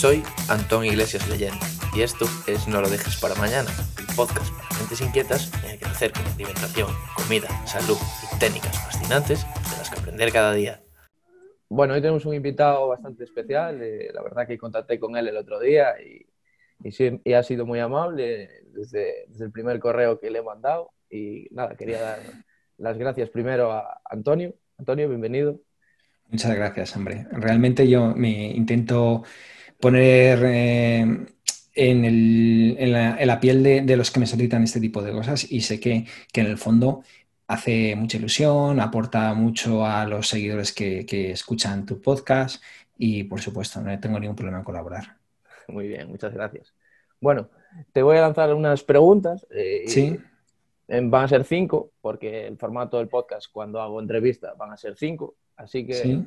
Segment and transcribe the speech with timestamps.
[0.00, 1.58] Soy Antón Iglesias Leyenda
[1.94, 3.68] y esto es No lo dejes para mañana,
[3.98, 7.96] el podcast para mentes inquietas en el que te acercan alimentación, comida, salud
[8.34, 10.80] y técnicas fascinantes de las que aprender cada día.
[11.68, 13.80] Bueno, hoy tenemos un invitado bastante especial.
[13.82, 16.26] eh, la verdad que contacté con él el otro día y,
[16.82, 20.42] y sí- y ha sido muy amable desde, desde el primer correo que le he
[20.42, 20.92] mandado.
[21.10, 22.20] Y nada, quería dar
[22.78, 24.54] las gracias primero a Antonio.
[24.78, 25.60] Antonio, bienvenido.
[26.28, 27.26] Muchas gracias, hombre.
[27.32, 29.24] Realmente yo me intento
[29.80, 31.00] poner eh,
[31.74, 35.02] en, el- en la, en la piel de, de los que me solicitan este tipo
[35.02, 37.02] de cosas y sé que, que en el fondo
[37.46, 42.62] hace mucha ilusión, aporta mucho a los seguidores que, que escuchan tu podcast
[42.96, 45.16] y por supuesto no tengo ningún problema en colaborar.
[45.68, 46.74] Muy bien, muchas gracias.
[47.20, 47.48] Bueno,
[47.92, 49.46] te voy a lanzar unas preguntas.
[49.50, 50.18] eh, Sí,
[50.88, 54.76] eh, Van a ser cinco, porque el formato del podcast, cuando hago entrevista, van a
[54.76, 55.36] ser cinco.
[55.56, 56.26] Así que sí.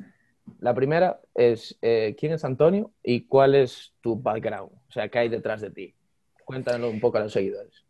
[0.60, 4.72] La primera es, eh, ¿quién es Antonio y cuál es tu background?
[4.88, 5.94] O sea, ¿qué hay detrás de ti?
[6.44, 7.84] Cuéntanos un poco a los seguidores.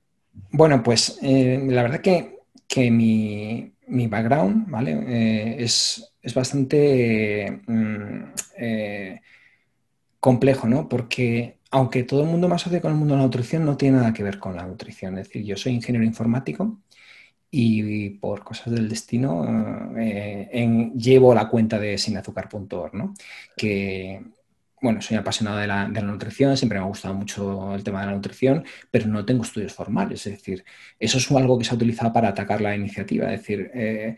[0.50, 4.92] Bueno, pues eh, la verdad que, que mi, mi background, ¿vale?
[4.92, 8.25] Eh, es, es bastante mm,
[10.20, 10.88] complejo, ¿no?
[10.88, 13.98] Porque aunque todo el mundo me asocia con el mundo de la nutrición, no tiene
[13.98, 15.19] nada que ver con la nutrición.
[15.19, 16.78] Es decir, yo soy ingeniero informático
[17.56, 23.14] y por cosas del destino eh, en- llevo la cuenta de sinazúcar.org, ¿no?
[23.56, 24.22] Que,
[24.83, 28.12] bueno, soy apasionado de la, nutrición, siempre me ha gustado mucho el tema de la
[28.12, 30.27] nutrición, pero no tengo estudios formales.
[30.27, 30.64] Es decir,
[30.98, 33.32] eso es algo que se ha utilizado para atacar la iniciativa.
[33.32, 34.16] Es decir, eh,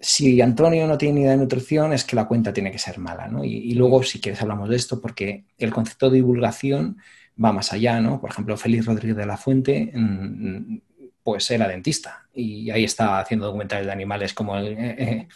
[0.00, 2.98] si Antonio no tiene ni idea de nutrición, es que la cuenta tiene que ser
[2.98, 3.44] mala, ¿no?
[3.44, 6.98] Y, y luego, si quieres, hablamos de esto, porque el concepto de divulgación
[7.42, 8.20] va más allá, ¿no?
[8.20, 10.78] Por ejemplo, Félix Rodríguez de la Fuente, mm,
[11.26, 15.28] pues era dentista y ahí está haciendo documentales de animales como el, eh, eh,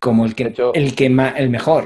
[0.00, 1.84] como el que, hecho- el, que ma- el mejor.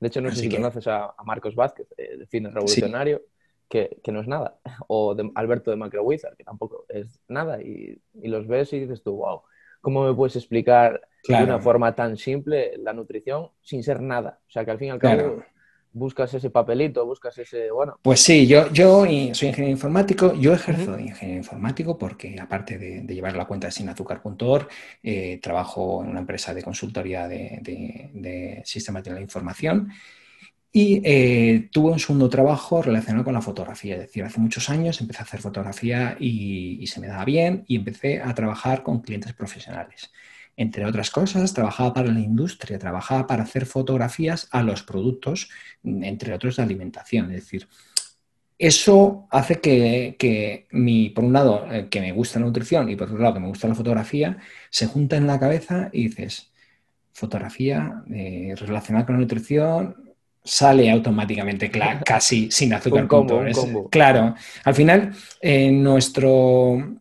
[0.00, 3.22] De hecho, no sé si que- conoces a, a Marcos Vázquez, eh, de Fitness Revolucionario,
[3.68, 4.58] que, que no es nada.
[4.88, 7.62] O de Alberto de Macro Wizard, que tampoco es nada.
[7.62, 9.42] Y, y los ves y dices tú, wow,
[9.80, 14.40] ¿cómo me puedes explicar de una forma tan simple la nutrición sin ser nada?
[14.48, 15.44] O sea, que al fin y al cabo Claro.
[15.98, 20.92] Buscas ese papelito, buscas ese, bueno, Pues sí, yo, yo soy ingeniero informático, yo ejerzo
[20.96, 24.68] de ingeniero informático porque aparte de, de llevar la cuenta de sinazúcar.org,
[25.02, 29.90] eh, trabajo en una empresa de consultoría de, de- de sistemas de la información
[30.72, 35.00] y eh, tuve un segundo trabajo relacionado con la fotografía, es decir, hace muchos años
[35.00, 39.00] empecé a hacer fotografía y, y se me daba bien y empecé a trabajar con
[39.02, 40.12] clientes profesionales.
[40.60, 45.50] Entre otras cosas, trabajaba para la industria, trabajaba para hacer fotografías a los productos,
[45.84, 47.26] entre otros de alimentación.
[47.26, 47.68] Es decir,
[48.58, 52.96] eso hace que, que mi, por un lado, eh, que me gusta la nutrición y
[52.96, 54.36] por otro lado, que me gusta la fotografía,
[54.68, 56.50] se junta en la cabeza y dices,
[57.12, 59.94] fotografía eh, relacionada con la nutrición,
[60.42, 61.70] sale automáticamente
[62.04, 63.02] casi sin azúcar.
[63.02, 63.88] Un combo.
[63.90, 66.98] Claro, al final, eh, nuestro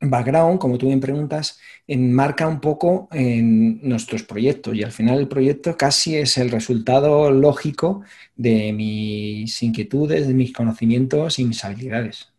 [0.00, 5.28] background, como tú bien preguntas, enmarca un poco en nuestros proyectos y al final el
[5.28, 8.02] proyecto casi es el resultado lógico
[8.36, 12.32] de mis inquietudes, de mis conocimientos y mis habilidades.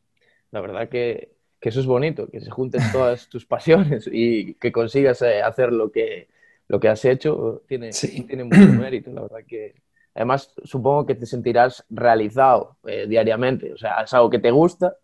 [0.52, 4.72] la verdad que, que eso es bonito, que se junten todas tus pasiones y que
[4.72, 6.30] consigas eh, hacer lo que,
[6.68, 8.28] lo que has hecho, tiene, Sí.
[8.28, 9.76] tiene mucho mérito, la verdad que...
[10.16, 14.98] Además, supongo que te sentirás realizado eh, diariamente, o sea, es algo que te gusta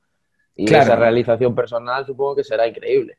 [0.56, 0.75] y Claro.
[0.75, 3.18] esa realización personal supongo que será increíble.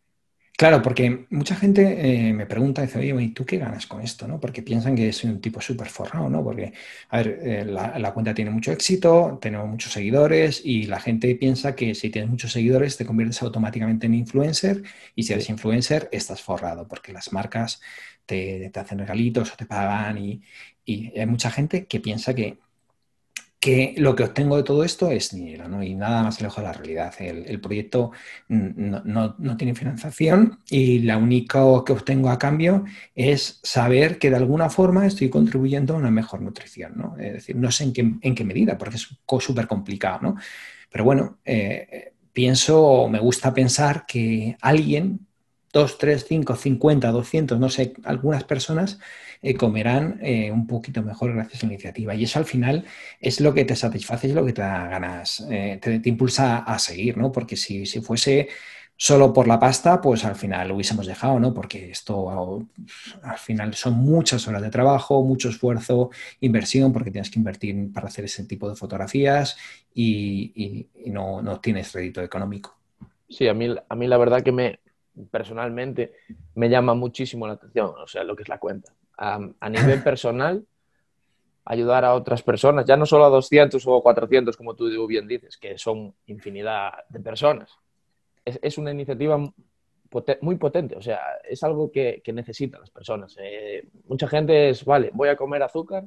[0.56, 4.28] Claro, porque mucha gente eh, me pregunta, dice, oye, ¿y tú qué ganas con esto?
[4.28, 4.38] ¿no?
[4.38, 6.44] Porque piensan que soy un tipo súper forrado, ¿no?
[6.44, 6.72] Porque,
[7.08, 11.34] a ver, eh, la, la cuenta tiene mucho éxito, tenemos muchos seguidores y la gente
[11.34, 14.82] piensa que si tienes muchos seguidores te conviertes automáticamente en influencer
[15.16, 17.80] y si eres influencer estás forrado porque las marcas
[18.24, 20.40] te, te hacen regalitos o te pagan y,
[20.84, 22.58] y hay mucha gente que piensa que
[23.64, 25.82] que lo que obtengo de todo esto es dinero, ¿no?
[25.82, 27.14] Y nada más lejos de la realidad.
[27.18, 28.12] El, el proyecto
[28.48, 32.84] no, no- no tiene financiación y lo único que obtengo a cambio
[33.14, 37.16] es saber que de alguna forma estoy contribuyendo a una mejor nutrición, ¿no?
[37.18, 39.08] Es decir, no sé en qué, en qué medida, porque es
[39.40, 40.36] súper complicado, ¿no?
[40.90, 45.26] Pero bueno, eh, pienso, me gusta pensar que alguien,
[45.72, 48.98] dos, tres, cinco, cincuenta, doscientos, no sé, algunas personas
[49.44, 52.14] eh, comerán eh, un poquito mejor gracias a la iniciativa.
[52.14, 52.86] Y eso al final
[53.20, 56.78] es lo que te satisface, es lo que te da ganas, eh, te, impulsa a
[56.78, 57.30] seguir, ¿no?
[57.30, 58.48] Porque si, si fuese
[58.96, 61.52] solo por la pasta, pues al final lo hubiésemos dejado, ¿no?
[61.52, 62.66] Porque esto
[63.22, 66.10] al final son muchas horas de trabajo, mucho esfuerzo,
[66.40, 69.58] inversión, porque tienes que invertir para hacer ese tipo de fotografías
[69.94, 72.78] y no, no tienes rédito económico.
[73.28, 74.78] Sí, a mí, a mí la verdad que me,
[75.30, 76.12] personalmente,
[76.54, 78.92] me llama muchísimo la atención, o sea, lo que es la cuenta.
[79.16, 80.66] A, a nivel personal,
[81.64, 85.56] ayudar a otras personas, ya no solo a 200 o 400, como tú bien dices,
[85.56, 87.78] que son infinidad de personas.
[88.44, 89.38] Es, una iniciativa
[90.42, 93.36] muy potente, o sea, es algo que, necesitan las personas.
[93.40, 96.06] Eh, mucha gente es, vale, voy a comer azúcar,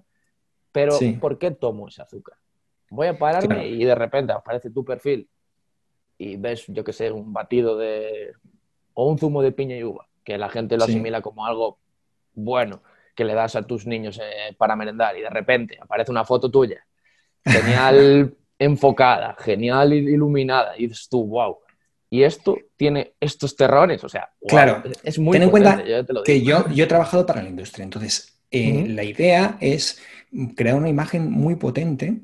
[0.71, 2.38] pero ¿por qué tomo ese azúcar?
[2.92, 5.27] Voy a pararme y de repente aparece tu perfil
[6.19, 8.33] y ves, yo qué sé, un batido de...
[8.94, 11.80] o un zumo de piña y uva, que la gente lo asimila como algo
[12.33, 12.81] bueno
[13.17, 16.51] que le das a tus niños eh, para merendar y de repente aparece una foto
[16.51, 16.85] tuya,
[17.43, 21.57] genial enfocada, genial iluminada, y dices tú, wow.
[22.09, 25.83] Y esto tiene estos terrones, o sea, claro, es muy Ten en cuenta
[26.23, 29.99] que yo, yo he trabajado para la industria, entonces eh, la idea es
[30.55, 32.21] crear una imagen muy potente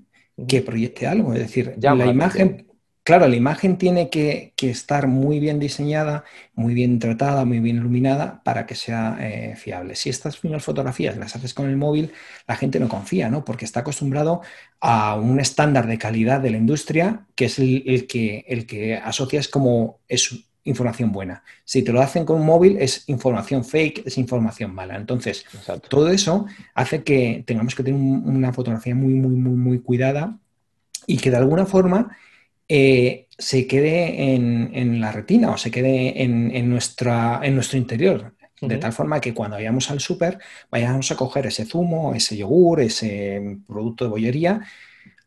[0.48, 2.68] que proyecte algo, es decir, la imagen
[3.04, 6.24] Claro, la imagen tiene que, estar muy bien diseñada,
[6.56, 9.96] muy bien tratada, muy bien iluminada para que sea eh, fiable.
[9.96, 12.14] Si estas mismas fotografías las haces con el móvil,
[12.48, 13.44] la gente no confía, ¿no?
[13.44, 14.42] Porque está acostumbrado
[14.80, 19.50] a un estándar de calidad de la industria que es el, que, el que asocias
[19.50, 20.34] como es
[20.64, 21.44] información buena.
[21.66, 24.96] Si te lo hacen con un móvil es información fake, es información mala.
[24.96, 25.46] Entonces,
[25.90, 30.40] todo eso hace que tengamos que tener una fotografía muy, muy, muy, muy cuidada
[31.06, 32.16] y que de alguna forma
[32.76, 38.34] eh, se quede en, la retina o se quede en, nuestra, en nuestro interior.
[38.62, 40.40] De tal forma que cuando vayamos al súper
[40.72, 44.62] vayamos a coger ese zumo, ese yogur, ese producto de bollería,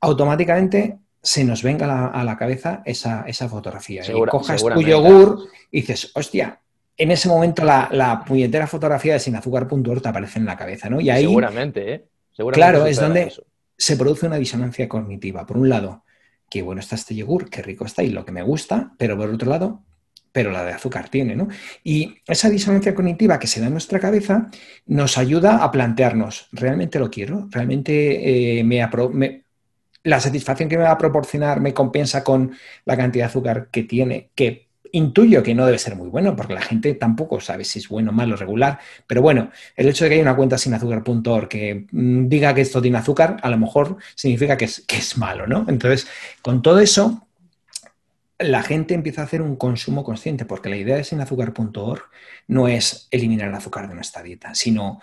[0.00, 4.02] automáticamente se nos venga a la cabeza esa, fotografía.
[4.04, 6.58] y cojas tu yogur y dices, hostia,
[6.96, 11.00] en ese momento la, la puñetera fotografía de sinazúcar.org te aparece en la cabeza, ¿no?
[11.00, 12.06] Y ahí, seguramente, ¿eh?
[12.52, 13.32] claro, es donde
[13.78, 15.46] se produce una disonancia cognitiva.
[15.46, 16.02] Por un lado,
[16.48, 19.30] qué bueno está este yogur, qué rico está y lo que me gusta, pero por
[19.30, 19.82] otro lado,
[20.32, 21.48] pero la de azúcar tiene, ¿no?
[21.82, 24.50] Y esa disonancia cognitiva que se da en nuestra cabeza
[24.84, 27.48] nos ayuda a plantearnos, ¿realmente lo quiero?
[27.50, 29.44] ¿Realmente eh, me,
[30.02, 32.52] la satisfacción que me va a proporcionar me compensa con
[32.84, 36.54] la cantidad de azúcar que tiene, que Intuyo que no debe ser muy bueno, porque
[36.54, 38.78] la gente tampoco sabe si es bueno, malo, regular.
[39.06, 42.60] Pero bueno, el hecho de que haya una cuenta sin azúcar.org que mm, diga que
[42.62, 45.66] esto tiene azúcar, a lo mejor significa que es, que es malo, ¿no?
[45.68, 46.06] Entonces,
[46.42, 47.26] con todo eso,
[48.38, 52.02] la gente empieza a hacer un consumo consciente, porque la idea de sinazúcar.org
[52.48, 55.00] no es eliminar el azúcar de nuestra dieta, sino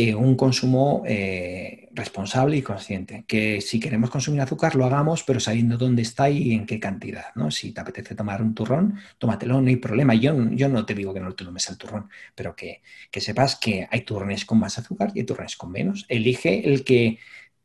[0.00, 3.24] eh, un consumo eh, responsable y consciente.
[3.26, 7.34] Que si queremos consumir azúcar, lo hagamos, pero sabiendo dónde está y en qué cantidad.
[7.34, 7.50] ¿no?
[7.50, 10.14] Si te apetece tomar un turrón, tómatelo, no hay problema.
[10.14, 12.80] Yo, yo no te digo que no te tomes el turrón, pero que,
[13.12, 16.06] sepas que hay turrones con más azúcar y hay turrones con menos.
[16.08, 17.18] Elige el que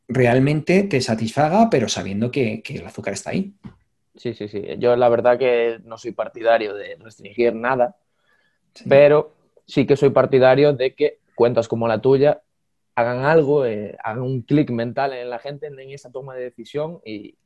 [0.08, 3.52] realmente te satisfaga, pero sabiendo que, el azúcar está ahí.
[4.16, 4.60] Sí, sí, sí.
[4.78, 7.96] Yo la verdad que no soy partidario de restringir nada,
[8.88, 9.32] pero
[9.66, 12.42] sí que soy partidario de que cuentas como la tuya
[12.94, 17.00] hagan algo, eh, hagan un clic mental en la gente en esa toma de decisión
[17.04, 17.36] y,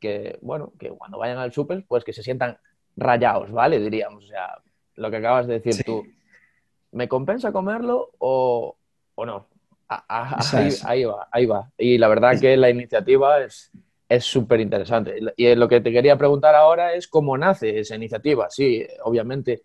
[0.00, 2.58] que, bueno, que cuando vayan al súper, pues que se sientan
[2.96, 3.78] rayados, ¿vale?
[3.78, 4.58] Diríamos, o sea,
[4.96, 6.04] lo que acabas de decir tú.
[6.92, 8.76] ¿Me compensa comerlo o,
[9.18, 9.46] no?
[9.88, 11.70] ahí, va, ahí va.
[11.78, 13.70] Y la verdad que la iniciativa es
[14.18, 15.18] súper interesante.
[15.36, 18.50] Y lo que te quería preguntar ahora es cómo nace esa iniciativa.
[18.50, 19.62] Sí, obviamente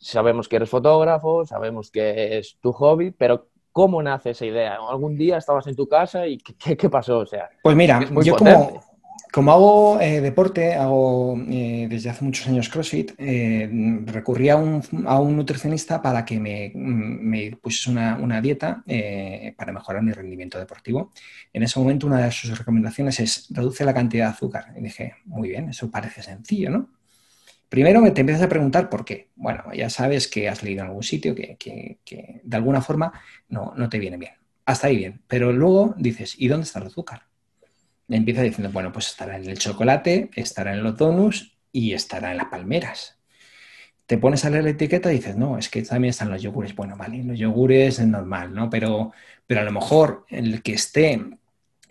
[0.00, 4.78] sabemos que eres fotógrafo, sabemos que es tu hobby, pero ¿cómo nace esa idea?
[4.88, 7.18] ¿Algún día estabas en tu casa y qué, pasó?
[7.18, 8.82] O sea, pues mira, yo como,
[9.30, 13.68] como, hago eh, deporte, hago eh, desde hace muchos años CrossFit, eh,
[14.06, 14.82] recurrí a un,
[15.36, 18.82] nutricionista para que me, me pusiese una, dieta
[19.56, 21.12] para mejorar mi rendimiento deportivo.
[21.52, 24.72] En ese momento una de sus recomendaciones es reduce la cantidad de azúcar.
[24.76, 26.99] Y dije, muy bien, eso parece sencillo, ¿no?
[27.70, 29.30] Primero te empiezas a preguntar por qué.
[29.36, 31.98] Bueno, ya sabes que has leído en algún sitio que,
[32.42, 33.12] de alguna forma
[33.48, 34.32] no, no, te viene bien.
[34.66, 35.22] Hasta ahí bien.
[35.28, 37.22] Pero luego dices, ¿y dónde está el azúcar?
[38.08, 42.38] empieza diciendo, bueno, pues estará en el chocolate, estará en los donuts y estará en
[42.38, 43.20] las palmeras.
[44.06, 46.74] Te pones a leer la etiqueta y dices, no, es que también están los yogures.
[46.74, 48.68] Bueno, vale, los yogures es normal, ¿no?
[48.68, 49.12] Pero,
[49.46, 51.38] pero a lo mejor el que esté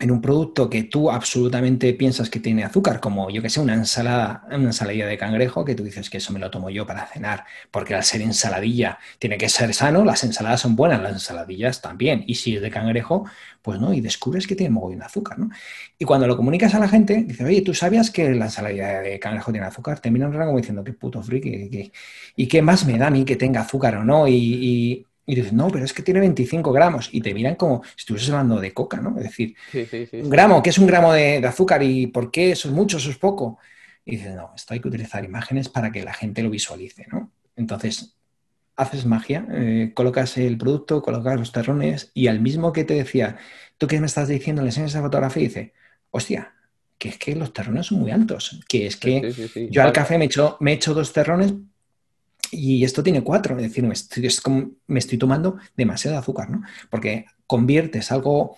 [0.00, 3.74] en un producto que tú absolutamente piensas que tiene azúcar, como yo que sé, una
[3.74, 7.06] ensalada, una ensaladilla de cangrejo, que tú dices que eso me lo tomo yo para
[7.06, 11.82] cenar, porque al ser ensaladilla tiene que ser sano, las ensaladas son buenas, las ensaladillas
[11.82, 13.26] también, y si es de cangrejo,
[13.62, 15.50] pues no, y descubres que tiene mogollón de azúcar, ¿no?
[15.98, 19.18] Y cuando lo comunicas a la gente, dices, oye, ¿tú sabías que la ensaladilla de
[19.20, 20.00] cangrejo tiene azúcar?
[20.00, 21.92] Te miran como diciendo, qué puto friki,
[22.36, 24.26] ¿y qué más me da a mí que tenga azúcar o no?
[24.28, 27.08] y dices, no, pero es que tiene 25 gramos.
[27.12, 29.16] Y te miran como si estuvieses hablando de coca, ¿no?
[29.18, 29.54] Es decir,
[30.12, 31.82] un gramo, ¿qué es un gramo de, azúcar?
[31.82, 33.58] ¿Y por qué eso es mucho, eso es poco?
[34.04, 37.30] Y dices, no, esto hay que utilizar imágenes para que la gente lo visualice, ¿no?
[37.56, 38.16] Entonces,
[38.76, 43.36] haces magia, eh, colocas el producto, colocas los terrones y al mismo que te decía,
[43.76, 45.74] tú qué me estás diciendo, le enseñas esa fotografía y dice,
[46.10, 46.54] hostia,
[46.96, 50.26] que es que los terrones son muy altos, que es que yo al café me
[50.26, 51.54] echo, me echo dos terrones
[52.50, 54.28] y esto tiene cuatro, es decir, me estoy,
[54.86, 56.62] me estoy tomando demasiado azúcar, ¿no?
[56.90, 58.54] Porque conviertes algo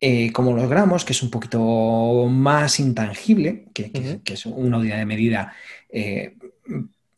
[0.00, 5.04] eh, como los gramos, que es un poquito más intangible, que, es una unidad de
[5.04, 5.52] medida
[5.90, 6.36] eh,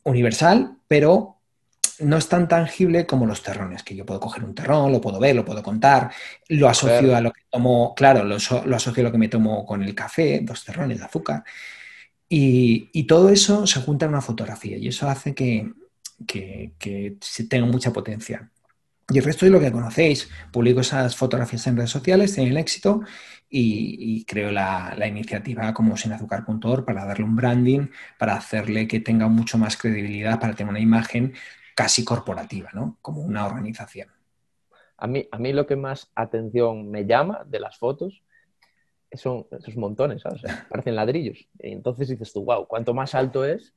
[0.03, 1.37] universal, pero
[1.99, 5.19] no es tan tangible como los terrones, que yo puedo coger un terrón, lo puedo
[5.19, 6.11] ver, lo puedo contar,
[6.49, 9.81] lo asocio a lo que tomo, claro, lo, asocio a lo que me tomo con
[9.81, 11.43] el café, dos terrones de azúcar.
[12.27, 15.71] Y, todo eso se junta en una fotografía y eso hace que,
[16.25, 17.17] que, que
[17.49, 18.51] tenga mucha potencia.
[19.09, 20.29] Y el resto de lo que conocéis.
[20.51, 23.01] Publico esas fotografías en redes sociales, tienen éxito
[23.49, 29.57] y, creo la, iniciativa como sinazúcar.org para darle un branding, para hacerle que tenga mucho
[29.57, 31.33] más credibilidad, para tener una imagen
[31.75, 32.97] casi corporativa, ¿no?
[33.01, 34.09] Como una organización.
[34.97, 38.23] A mí, a mí lo que más atención me llama de las fotos
[39.11, 40.41] son esos montones, ¿sabes?
[40.69, 41.47] parecen ladrillos.
[41.59, 43.75] Y entonces dices tú, wow, cuanto más alto es,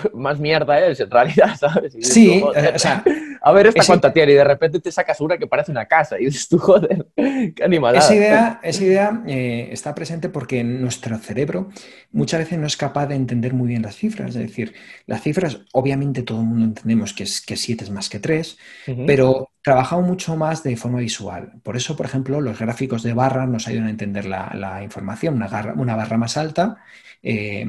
[0.14, 1.94] más mierda es en realidad, ¿sabes?
[2.00, 3.02] sí, eh, o sea,
[3.42, 6.18] a ver esta cuánta tiene y de repente te sacas una que parece una casa
[6.20, 8.04] y dices tú, joder, qué animalada.
[8.04, 11.70] Esa idea, esa idea eh, está presente porque nuestro cerebro
[12.12, 14.30] muchas veces no es capaz de entender muy bien las cifras.
[14.30, 14.74] Es decir,
[15.06, 18.58] las cifras, obviamente todo el mundo entendemos que, es, que 7 es más que 3,
[19.06, 21.52] pero trabajamos mucho más de forma visual.
[21.62, 25.34] Por eso, por ejemplo, los gráficos de barra nos ayudan a entender la, información.
[25.34, 26.78] Una, una, barra más alta
[27.22, 27.66] eh,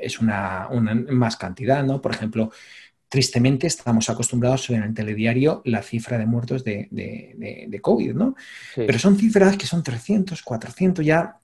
[0.00, 2.00] es una, una, más cantidad, ¿no?
[2.00, 2.50] Por ejemplo,
[3.10, 8.36] tristemente estamos acostumbrados en el telediario la cifra de muertos de, de, COVID, ¿no?
[8.74, 11.36] Pero son cifras que son 300, 400, ya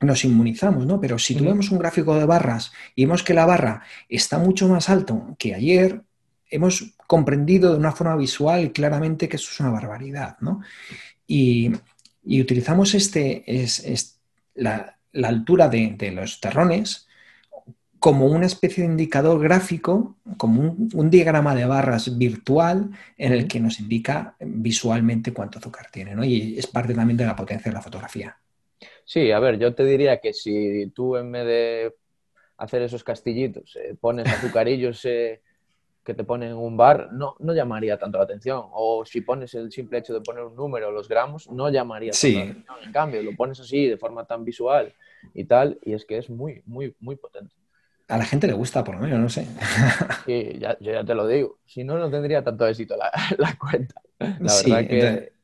[0.00, 1.00] nos inmunizamos, ¿no?
[1.00, 4.90] Pero si tuvimos un gráfico de barras y vemos que la barra está mucho más
[4.90, 6.02] alto que ayer,
[6.50, 10.60] hemos comprendido de una forma visual claramente que eso es una barbaridad, ¿no?
[11.26, 11.72] Y,
[12.24, 14.18] utilizamos este, es,
[14.54, 17.05] la, la, altura de, los terrones
[17.98, 23.60] como una especie de indicador gráfico, como un, diagrama de barras virtual en el que
[23.60, 26.24] nos indica visualmente cuánto azúcar tiene, ¿no?
[26.24, 28.36] Y es parte también de la potencia de la fotografía.
[29.04, 31.94] Sí, a ver, yo te diría que si tú en vez de
[32.58, 35.42] hacer esos castillitos eh, pones azucarillos eh,
[36.02, 38.64] que te ponen en un bar, no, no llamaría tanto la atención.
[38.72, 42.28] O si pones el simple hecho de poner un número, los gramos, no llamaría tanto
[42.28, 42.66] la atención.
[42.84, 44.94] En cambio, lo pones así de forma tan visual
[45.34, 47.54] y tal, y es que es muy, muy, muy potente
[48.08, 49.46] a la gente le gusta, por lo menos, no sé.
[50.26, 51.58] Sí, ya, yo ya te lo digo.
[51.66, 53.10] Si no, no tendría tanto éxito la,
[53.58, 54.00] cuenta.
[54.18, 55.36] La verdad que...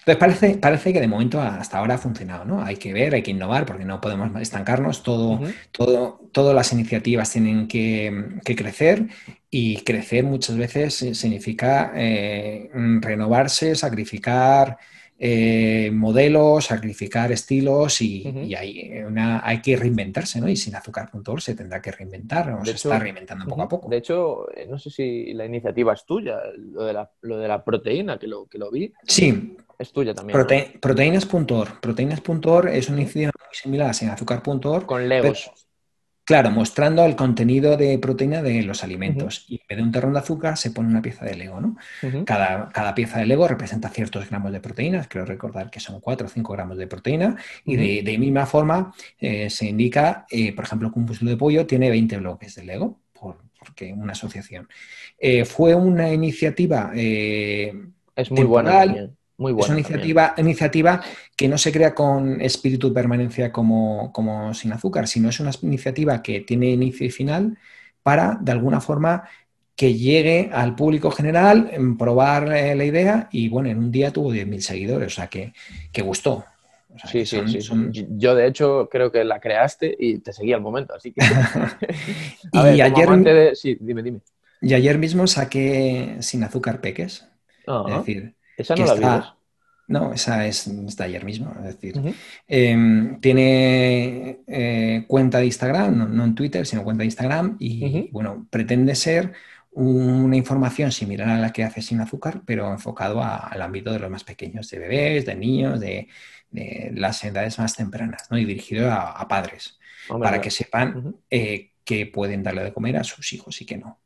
[0.00, 2.62] Entonces, parece, parece que de momento hasta ahora ha funcionado, ¿no?
[2.62, 5.02] Hay que ver, hay que innovar porque no podemos estancarnos.
[5.02, 5.40] Todo,
[5.72, 9.08] todo, todas las iniciativas tienen que, crecer
[9.50, 14.78] y crecer muchas veces significa eh, renovarse, sacrificar
[15.22, 18.90] eh, modelos, sacrificar estilos y, hay,
[19.42, 20.48] hay, que reinventarse, ¿no?
[20.48, 23.88] Y sin azúcar.org se tendrá que reinventar, o se está reinventando poco a poco.
[23.90, 27.48] De hecho, eh, no sé si la iniciativa es tuya, lo de la, lo de
[27.48, 28.90] la proteína, que lo, que lo vi.
[29.04, 29.56] Sí.
[29.78, 30.38] Es tuya también.
[30.80, 31.80] Proteínas.org.
[31.80, 34.86] Proteínas.org es una iniciativa muy similar a sin azúcar.org.
[34.86, 35.50] Con Legos.
[36.30, 39.46] Claro, mostrando el contenido de proteína de los alimentos.
[39.48, 41.76] Y en vez de un terrón de azúcar se pone una pieza de Lego, ¿no?
[42.24, 46.28] cada, cada, pieza de Lego representa ciertos gramos de proteínas, creo recordar que son 4
[46.28, 47.34] o 5 gramos de proteína.
[47.64, 51.36] Y de, de, misma forma eh, se indica, eh, por ejemplo, que un búsqueda de
[51.36, 54.68] pollo tiene 20 bloques de Lego, por, porque una asociación.
[55.18, 56.92] Eh, fue una iniciativa...
[56.94, 58.84] es muy buena.
[59.40, 61.00] Muy es una iniciativa, iniciativa,
[61.34, 65.50] que no se crea con espíritu de permanencia como, como sin azúcar, sino es una
[65.62, 67.56] iniciativa que tiene inicio y final
[68.02, 69.24] para, de alguna forma,
[69.74, 74.30] que llegue al público general, probar eh, la idea y, bueno, en un día tuvo
[74.30, 75.54] 10.000 seguidores, o sea, que,
[75.90, 76.44] que gustó.
[77.06, 78.06] sí, sí, sí.
[78.10, 81.22] Yo, de hecho, creo que la creaste y te seguí al momento, así que...
[82.74, 83.56] y ayer...
[83.56, 84.20] Sí, dime, dime.
[84.60, 87.26] Y ayer mismo saqué sin azúcar peques.
[87.66, 89.36] Es decir, esa no la está...
[89.90, 91.52] No, esa es, de ayer mismo.
[91.58, 92.00] Es decir,
[92.46, 98.46] em, tiene eh, cuenta de Instagram, no, en Twitter, sino cuenta de Instagram, y bueno,
[98.50, 99.32] pretende ser
[99.72, 104.08] una información similar a la que hace sin azúcar, pero enfocado al ámbito de los
[104.08, 106.06] más pequeños, de bebés, de niños, de,
[106.92, 108.38] las edades más tempranas, ¿no?
[108.38, 113.32] Y dirigido a, padres, para que sepan eh, que pueden darle de comer a sus
[113.32, 113.98] hijos y que no.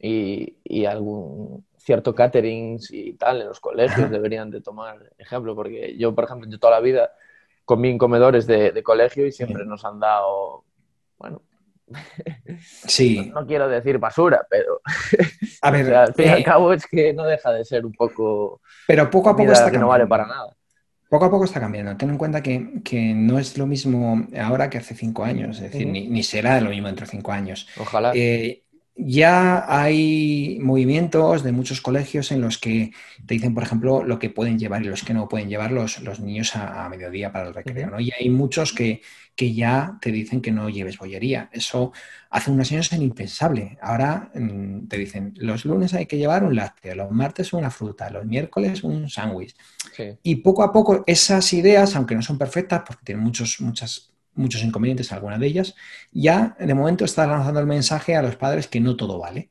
[0.00, 5.96] Y, y algún cierto catering y tal en los colegios deberían de tomar ejemplo, porque
[5.96, 7.12] yo, por ejemplo, yo toda la vida
[7.64, 10.64] comí en comedores de, colegio y siempre nos han dado,
[11.18, 11.42] bueno,
[12.86, 13.30] Sí.
[13.34, 14.80] No, quiero decir basura, pero
[15.62, 17.92] A ver, al fin y al eh, cabo es que no deja de ser un
[17.92, 20.08] poco pero poco a poco está que no vale cambiando.
[20.08, 20.56] para nada.
[21.08, 21.96] Poco a poco está cambiando.
[21.96, 25.72] Ten en cuenta que, que no es lo mismo ahora que hace cinco años, es
[25.72, 25.92] decir, Ujú.
[25.92, 27.66] ni, ni será lo mismo dentro de cinco años.
[27.78, 28.12] Ojalá.
[28.14, 28.62] Eh,
[28.98, 32.92] ya hay movimientos de muchos colegios en los que
[33.26, 36.00] te dicen, por ejemplo, lo que pueden llevar y los que no pueden llevar los,
[36.00, 37.90] los niños a, a mediodía para el recreo.
[37.90, 38.00] ¿no?
[38.00, 39.00] Y hay muchos que,
[39.38, 41.48] que ya te dicen que no lleves bollería.
[41.52, 41.92] Eso
[42.28, 43.78] hace unos años era impensable.
[43.80, 48.10] Ahora mm, te dicen, los lunes hay que llevar un lácteo, los martes una fruta,
[48.10, 49.54] los miércoles un sándwich.
[49.96, 50.18] Sí.
[50.24, 54.62] Y poco a poco esas ideas, aunque no son perfectas, porque tienen muchos, muchas, muchos
[54.64, 55.74] inconvenientes, algunas de ellas,
[56.12, 59.50] ya de momento está lanzando el mensaje a los padres que no todo vale.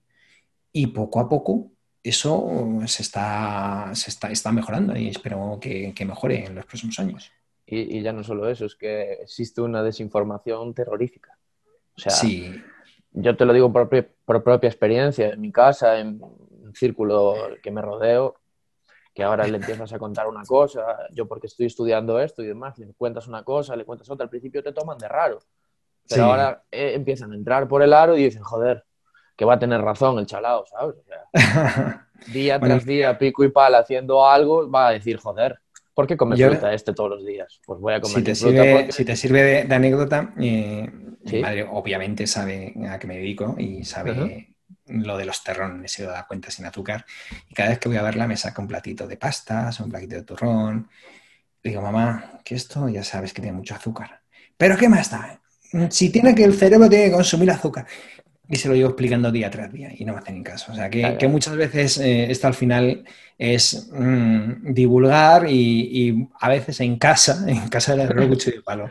[0.71, 1.71] Y poco a poco
[2.03, 6.65] eso uh, se está, se está, está mejorando y espero que, que mejore en los
[6.65, 7.31] próximos años.
[7.65, 11.37] Y, y ya no solo eso, es que existe una desinformación terrorífica.
[11.95, 12.55] O sea, Sí,
[13.11, 17.35] yo te lo digo por, propia- por propia experiencia, en mi casa, en un círculo
[17.61, 18.35] que me rodeo,
[19.17, 22.77] que ahora le empiezas a contar una cosa, yo porque estoy estudiando esto y demás,
[22.77, 25.39] le cuentas una cosa, le cuentas otra, al principio te toman de raro,
[26.07, 26.29] pero Sí.
[26.29, 28.83] ahora eh, empiezan a entrar por el aro y dicen, joder,
[29.35, 30.97] que va a tener razón el chalao, ¿sabes?
[30.97, 31.23] O sea,
[32.31, 35.61] día Bueno, tras día, pico y pala, haciendo algo, va a decir, joder,
[35.95, 37.59] ¿por qué come Yo- fruta este todos los días?
[37.65, 40.31] Pues voy a comer Si te fruta sirve, porque- si te sirve de, de anécdota,
[40.39, 40.87] eh,
[41.25, 41.37] Sí.
[41.37, 44.27] mi madre obviamente sabe a qué me dedico y sabe Ajá.
[44.89, 47.05] Lo de los terrones, se da cuenta sin azúcar.
[47.49, 50.15] Y cada vez que voy a verla me saca un platito de pastas, un platito
[50.15, 50.89] de turrón.
[51.63, 54.21] Le digo, mamá, que esto ya sabes que tiene mucho azúcar.
[54.57, 55.39] Pero ¿qué más da?
[55.89, 57.85] Si tiene que el cerebro tiene que consumir azúcar.
[58.49, 60.71] Y se lo llevo explicando día tras día y no me hacen ni caso.
[60.71, 61.17] O sea, que, Claro.
[61.17, 63.03] que muchas veces eh, esto al final
[63.37, 68.63] es mm, divulgar y, y a veces en casa, en casa de la cuchillo de
[68.63, 68.89] palo,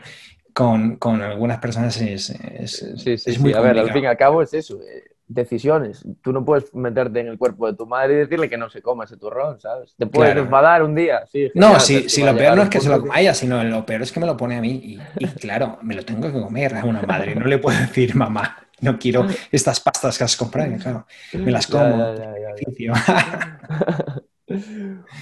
[0.53, 3.57] con, con algunas personas es, es, Sí, sí, es muy sí.
[3.57, 6.05] A ver, al fin y al cabo es eso, eh, decisiones.
[6.21, 8.81] Tú no puedes meterte en el cuerpo de tu madre y decirle que no se
[8.81, 9.93] coma ese turrón, ¿sabes?
[9.97, 10.45] Te puedes Claro.
[10.45, 11.51] enfadar un día, sí.
[11.53, 13.85] No, genial, si, si lo peor no es que se lo coma ella, sino lo
[13.85, 14.71] peor es que me lo pone a mí.
[14.83, 17.35] Y, y claro, me lo tengo que comer a una madre.
[17.35, 20.71] No le puedo decir, mamá, no quiero estas pastas que has comprado.
[20.81, 21.97] Claro, me las como.
[21.97, 22.53] ya, ya, ya, ya.
[22.53, 22.93] beneficio.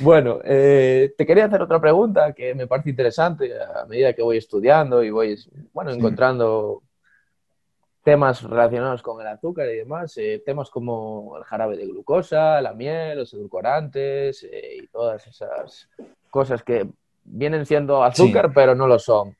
[0.02, 4.38] Bueno, eh, te quería hacer otra pregunta que me parece interesante a medida que voy
[4.38, 5.36] estudiando y voy,
[5.74, 5.98] bueno, Sí.
[5.98, 6.84] encontrando
[8.06, 12.72] temas relacionados con el azúcar y demás, eh, temas como el jarabe de glucosa, la
[12.72, 15.90] miel, los edulcorantes eh, y todas esas
[16.30, 16.88] cosas que
[17.24, 19.36] vienen siendo azúcar pero no lo son.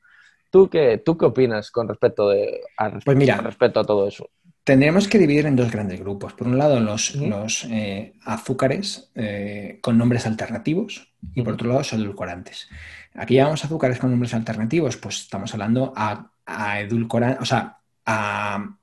[0.50, 3.36] ¿Tú qué, tú qué opinas con respecto, de, a, Pues mira.
[3.36, 4.28] con respecto a todo eso?
[4.64, 6.32] Tendríamos que dividir en dos grandes grupos.
[6.32, 11.80] Por un lado, los, los eh, azúcares eh, con nombres alternativos y por otro lado,
[11.80, 12.68] los edulcorantes.
[13.14, 18.76] Aquí llamamos azúcares con nombres alternativos, pues estamos hablando a, a edulcorantes, o sea, a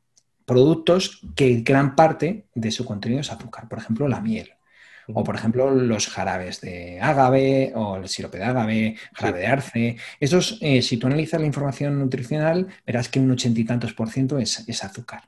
[0.46, 3.68] productos que gran parte de su contenido es azúcar.
[3.68, 4.52] Por ejemplo, la miel.
[5.08, 9.98] O, por ejemplo, los jarabes de ágave o el sirope de ágave, jarabe de arce.
[10.20, 14.10] Esos, eh, si tú analizas la información nutricional, verás que un ochenta y tantos por
[14.10, 15.24] ciento es, es azúcar.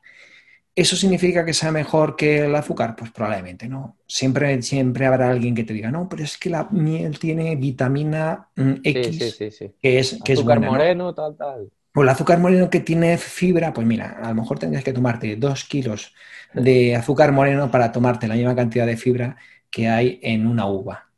[0.76, 2.96] ¿Eso significa que sea mejor que el azúcar?
[2.98, 3.98] Pues probablemente no.
[4.08, 8.50] Siempre, siempre habrá alguien que te diga, no, pero es que la miel tiene vitamina
[8.56, 9.72] mm, X, sí, sí, sí.
[9.82, 10.72] que es, que es Azúcar ¿no?
[10.72, 11.70] moreno, tal, tal.
[11.96, 15.36] O el azúcar moreno que tiene fibra, pues mira, a lo mejor tendrías que tomarte
[15.38, 16.14] dos kilos
[16.54, 19.38] de azúcar moreno para tomarte la misma cantidad de fibra
[19.70, 21.10] que hay en una uva.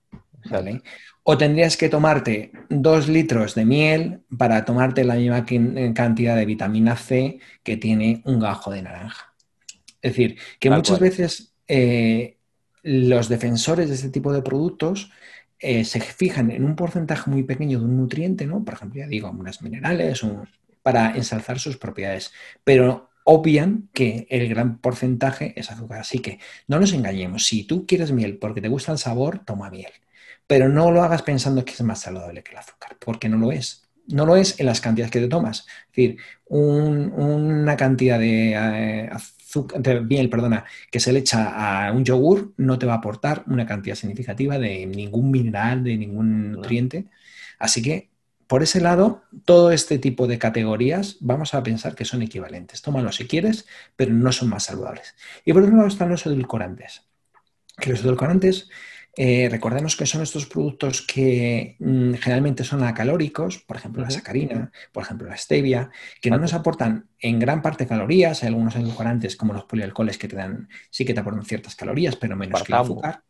[0.50, 0.82] ¿vale?
[1.24, 6.46] O tendrías que tomarte dos litros de miel para tomarte la misma quin- cantidad de
[6.46, 9.34] vitamina C que tiene un gajo de naranja.
[10.02, 11.10] Es decir, que Tal muchas cual.
[11.10, 12.38] veces eh,
[12.84, 15.12] los defensores de este tipo de productos
[15.60, 18.64] eh, se fijan en un porcentaje muy pequeño de un nutriente, ¿no?
[18.64, 20.48] Por ejemplo, ya digo, unas minerales, un-
[20.88, 22.32] para ensalzar sus propiedades,
[22.64, 26.00] pero obvian que el gran porcentaje es azúcar.
[26.02, 27.46] Así que no nos engañemos.
[27.46, 29.92] Si tú quieres miel porque te gusta el sabor, toma miel.
[30.48, 33.52] Pero no lo hagas pensando que es más saludable que el azúcar, porque no lo
[33.52, 33.84] es.
[34.08, 35.60] No lo es en las cantidades que te tomas.
[35.60, 41.88] Es decir, un- una cantidad de eh, azúcar, de miel, perdona, que se le echa
[41.88, 45.98] a un yogur no te va a aportar una cantidad significativa de ningún mineral, de
[45.98, 47.06] ningún nutriente.
[47.60, 48.10] Así que,
[48.48, 52.82] por ese lado, todo este tipo de categorías vamos a pensar que son equivalentes.
[52.82, 55.16] Tómalo si quieres, pero no son más saludables.
[55.44, 57.04] Y por otro lado están los edulcorantes.
[57.78, 58.70] Que los edulcorantes,
[59.18, 64.72] eh, recordemos que son estos productos que mm, generalmente son acalóricos, por ejemplo la sacarina,
[64.94, 68.44] por ejemplo la stevia, que no nos aportan en gran parte calorías.
[68.44, 72.16] Hay algunos edulcorantes como los polialcoholes que te dan, sí que te aportan ciertas calorías,
[72.16, 73.24] pero menos que el azúcar.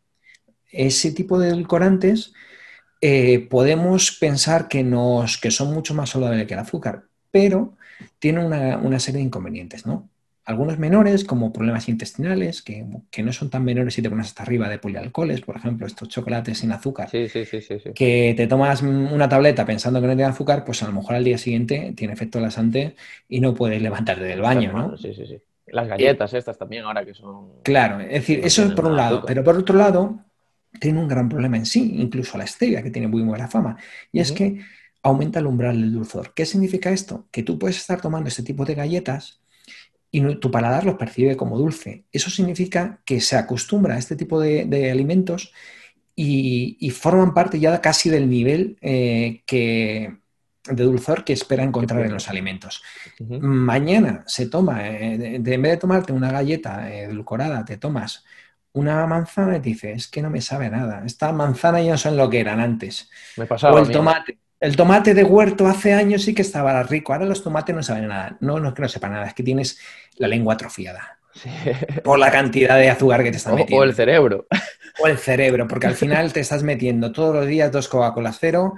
[0.69, 2.33] Ese tipo de edulcorantes
[3.01, 7.75] eh, podemos pensar que, nos, que son mucho más saludables que el azúcar, pero
[8.19, 10.09] tienen una, una serie de inconvenientes, ¿no?
[10.47, 12.85] algunos menores, como problemas intestinales, que,
[13.21, 16.59] no son tan menores si te pones hasta arriba de polialcoholes, por ejemplo, estos chocolates
[16.59, 17.61] sin azúcar, sí, sí, sí,
[17.93, 21.25] que te tomas una tableta pensando que no tiene azúcar, pues a lo mejor al
[21.25, 22.95] día siguiente tiene efecto laxante
[23.27, 24.97] y no puedes levantarte del baño, ¿no?
[24.97, 25.37] Sí, sí, sí.
[25.65, 27.61] Las galletas estas también ahora que son...
[27.63, 30.26] Claro, es decir, eso es por un lado, pero por otro lado,
[30.79, 33.77] tiene un gran problema en sí, incluso la stevia, que tiene muy buena fama,
[34.11, 34.59] y es que
[35.03, 36.33] aumenta el umbral del dulzor.
[36.33, 37.27] ¿Qué significa esto?
[37.31, 39.41] Que tú puedes estar tomando este tipo de galletas
[40.11, 42.05] y tu paladar los percibe como dulce.
[42.11, 45.53] Eso significa que se acostumbra a este tipo de, alimentos
[46.15, 50.17] y, forman parte ya casi del nivel eh, que,
[50.69, 52.81] de dulzor que espera encontrar en los alimentos.
[53.19, 58.25] Mañana se toma, eh, en vez de tomarte una galleta edulcorada, te tomas
[58.73, 61.03] una manzana y dices, es que no me sabe nada.
[61.05, 63.09] Esta manzana ya no son lo que eran antes.
[63.35, 64.39] Me pasaba o el tomate.
[64.59, 68.07] El tomate de huerto hace años sí que estaba rico, ahora los tomates no saben
[68.07, 68.37] nada.
[68.39, 69.79] No, no es que no sepa nada, es que tienes
[70.15, 71.16] la lengua atrofiada.
[72.03, 73.81] Por la cantidad de azúcar que te están metiendo.
[73.81, 74.47] O el cerebro.
[74.99, 78.75] O el cerebro, porque al final te estás metiendo todos los días dos Coca-Cola cero,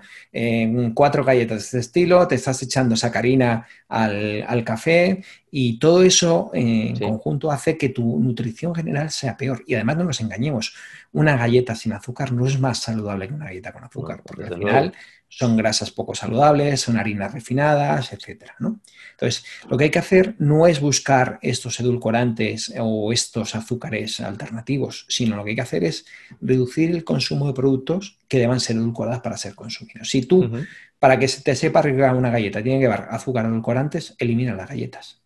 [0.93, 6.99] cuatro galletas de este estilo, te estás echando sacarina al, café y todo eso en
[6.99, 9.63] conjunto hace que tu nutrición general sea peor.
[9.65, 10.75] Y además no nos engañemos,
[11.13, 14.55] una galleta sin azúcar no es más saludable que una galleta con azúcar, porque al
[14.55, 14.93] final
[15.29, 20.65] son grasas poco saludables, son harinas refinadas, etcétera, Entonces, lo que hay que hacer no
[20.65, 26.05] es buscar estos edulcorantes o estos azúcares alternativos, sino lo que hay que hacer es
[26.41, 30.09] reducir el consumo de productos que deban ser edulcorados para ser consumidos.
[30.09, 30.49] Si tú,
[30.97, 35.21] para que te sepa arreglar una galleta, tiene que llevar azúcar edulcorantes, elimina las galletas.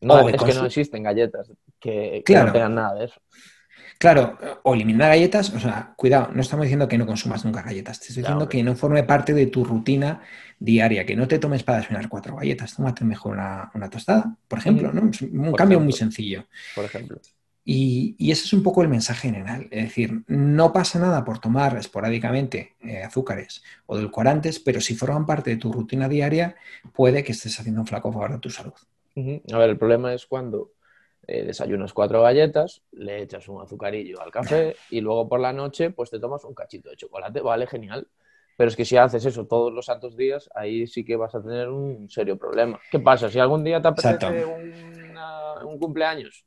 [0.00, 3.20] No, es que no existen galletas que, que no tengan nada de eso.
[4.00, 8.00] Claro, o eliminar galletas, o sea, cuidado, no estamos diciendo que no consumas nunca galletas,
[8.00, 10.22] te estoy diciendo que no forme parte de tu rutina
[10.58, 14.90] diaria, que no te tomes para desayunar cuatro galletas, tómate mejor una, tostada, por ejemplo,
[14.94, 15.02] ¿no?
[15.02, 16.46] un cambio muy sencillo.
[16.74, 17.20] Por ejemplo.
[17.62, 21.76] Y, ese es un poco el mensaje general, es decir, no pasa nada por tomar
[21.76, 26.56] esporádicamente eh, azúcares o edulcorantes, pero si forman parte de tu rutina diaria,
[26.94, 28.72] puede que estés haciendo un flaco favor de tu salud.
[29.52, 30.72] A ver, el problema es cuando
[31.30, 35.90] eh, desayunas cuatro galletas, le echas un azucarillo al café y luego por la noche
[35.90, 38.08] pues te tomas un cachito de chocolate, vale, genial.
[38.56, 41.40] Pero es que si haces eso todos los santos días, ahí sí que vas a
[41.40, 42.80] tener un serio problema.
[42.90, 43.30] ¿Qué pasa?
[43.30, 46.44] Si algún día te apetece un cumpleaños,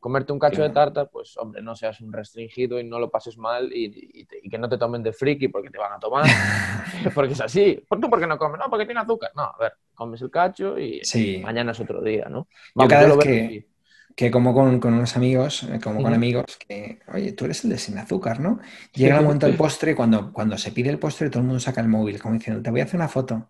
[0.00, 3.36] comerte un cacho de tarta, pues hombre, no seas un restringido y no lo pases
[3.36, 6.24] mal y, que no te tomen de friki porque te van a tomar.
[7.14, 7.84] porque es así.
[7.86, 8.58] ¿Por tú por qué no comes?
[8.58, 9.32] No, porque tiene azúcar.
[9.36, 11.02] No, a ver, comes el cacho y
[11.42, 12.48] mañana es otro día, ¿no?
[12.74, 13.73] yo cada vez que
[14.14, 17.78] que como con, unos amigos, eh, como con amigos, que, oye, tú eres el de
[17.78, 18.60] sin azúcar, ¿no?
[18.94, 21.80] Llega el momento del postre, cuando, cuando se pide el postre, todo el mundo saca
[21.80, 23.48] el móvil, como diciendo, te voy a hacer una foto.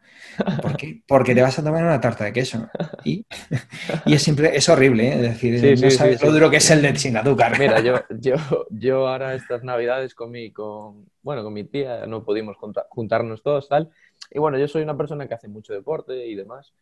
[0.63, 1.03] ¿Por qué?
[1.07, 2.67] Porque te vas a tomar una tarta de queso.
[3.05, 3.27] Y,
[4.07, 5.15] y es siempre, es horrible, ¿eh?
[5.15, 7.59] Es decir, no sabes lo duro que es el de sin azúcar.
[7.59, 8.37] Mira, yo, yo,
[8.71, 12.57] yo ahora estas navidades con mi, con, bueno, con mi tía no pudimos
[12.89, 13.91] juntarnos todos, tal.
[14.31, 16.73] Y bueno, yo soy una persona que hace mucho deporte y demás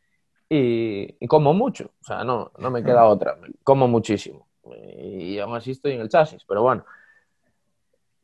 [0.54, 4.48] y, como mucho, o sea, no, no me queda otra, como muchísimo.
[4.98, 6.84] Y aún así estoy en el chasis, pero bueno,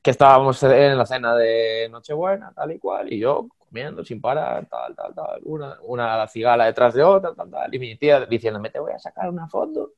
[0.03, 4.67] que estábamos en la cena de Nochebuena, tal y cual, y yo comiendo sin parar,
[4.67, 8.69] tal, tal, tal, una, una cigala detrás de otra, tal, tal, y mi tía diciéndome,
[8.69, 9.93] te voy a sacar una foto,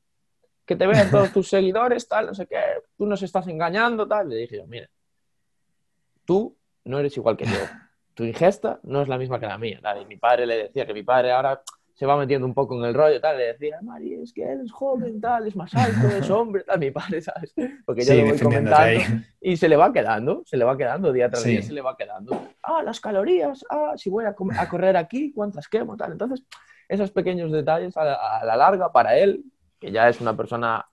[0.65, 2.61] que te vean todos tus seguidores, tal, no sé qué,
[2.97, 4.29] tú nos estás engañando, tal.
[4.29, 4.89] Le dije yo, mira,
[6.23, 7.59] tú no eres igual que yo,
[8.13, 9.79] tu ingesta no es la misma que la mía.
[9.81, 11.61] La mi padre le decía que mi padre ahora
[11.93, 14.71] se va metiendo un poco en el rollo, tal, le decía, Mari, es que eres
[14.71, 17.53] joven, tal, es más alto, es hombre, tal, mi padre, ¿sabes?
[17.85, 19.03] Porque yo lo voy comentando
[19.41, 21.95] y se le va quedando, se le va quedando, día tras día se le va
[21.95, 22.49] quedando.
[22.63, 26.13] Ah, las calorías, ah, si voy a, correr aquí, cuántas quemo, tal.
[26.13, 26.43] Entonces,
[26.87, 28.03] esos pequeños detalles a
[28.43, 29.43] la, larga para él,
[29.79, 30.85] que ya es una persona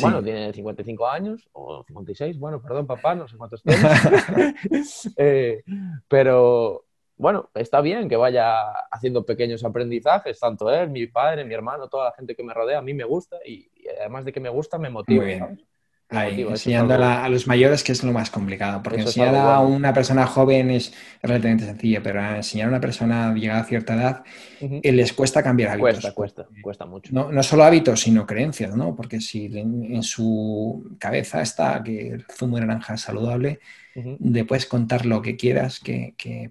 [0.00, 5.12] Bueno, tiene 55 años o 56, bueno, perdón, papá, no sé cuántos tienes.
[5.16, 5.62] eh,
[6.08, 6.84] pero,
[7.22, 12.06] bueno, está bien que vaya haciendo pequeños aprendizajes, tanto él, mi padre, mi hermano, toda
[12.06, 14.76] la gente que me rodea, a mí me gusta y, además de que me gusta,
[14.76, 15.24] me motiva.
[16.10, 20.72] enseñando a, los mayores que es lo más complicado, porque enseñar a una persona joven
[20.72, 24.24] es relativamente sencillo, pero enseñar a una persona llegada a cierta edad
[24.60, 25.92] eh, les cuesta cambiar hábitos.
[25.92, 27.12] Cuesta, cuesta, cuesta mucho.
[27.14, 28.96] No, no solo hábitos, sino creencias, ¿no?
[28.96, 33.60] Porque si en, su cabeza está que el zumo de naranja es saludable,
[33.94, 36.50] le puedes contar lo que quieras, que, que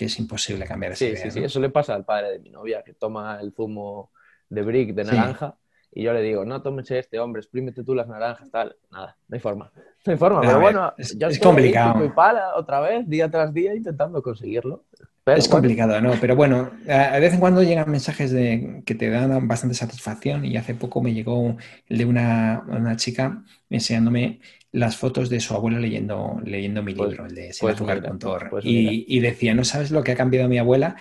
[0.00, 2.48] que es imposible cambiar esa sí, Sí, sí, eso le pasa al padre de mi
[2.48, 4.12] novia, que toma el zumo
[4.48, 5.58] de brick de naranja
[5.92, 8.76] y yo le digo, no tomes este, hombre, exprímete tú las naranjas, tal.
[8.90, 9.70] Nada, no hay forma.
[10.06, 12.02] No hay forma, pero bueno, es, es complicado.
[12.02, 14.86] Y pala otra vez, día tras día, intentando conseguirlo.
[15.26, 16.14] es complicado, ¿no?
[16.18, 20.56] Pero bueno, de vez en cuando llegan mensajes de, que te dan bastante satisfacción y
[20.56, 21.58] hace poco me llegó
[21.88, 24.40] el de una, una chica enseñándome
[24.72, 28.02] las fotos de su abuela leyendo, leyendo mi pues libro, el de Sin pues azúcar
[28.02, 28.18] con
[28.50, 30.96] pues y, y, decía, ¿no sabes lo que ha cambiado mi abuela?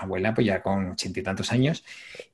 [0.00, 1.84] abuela, pues ya con ochenta y tantos años,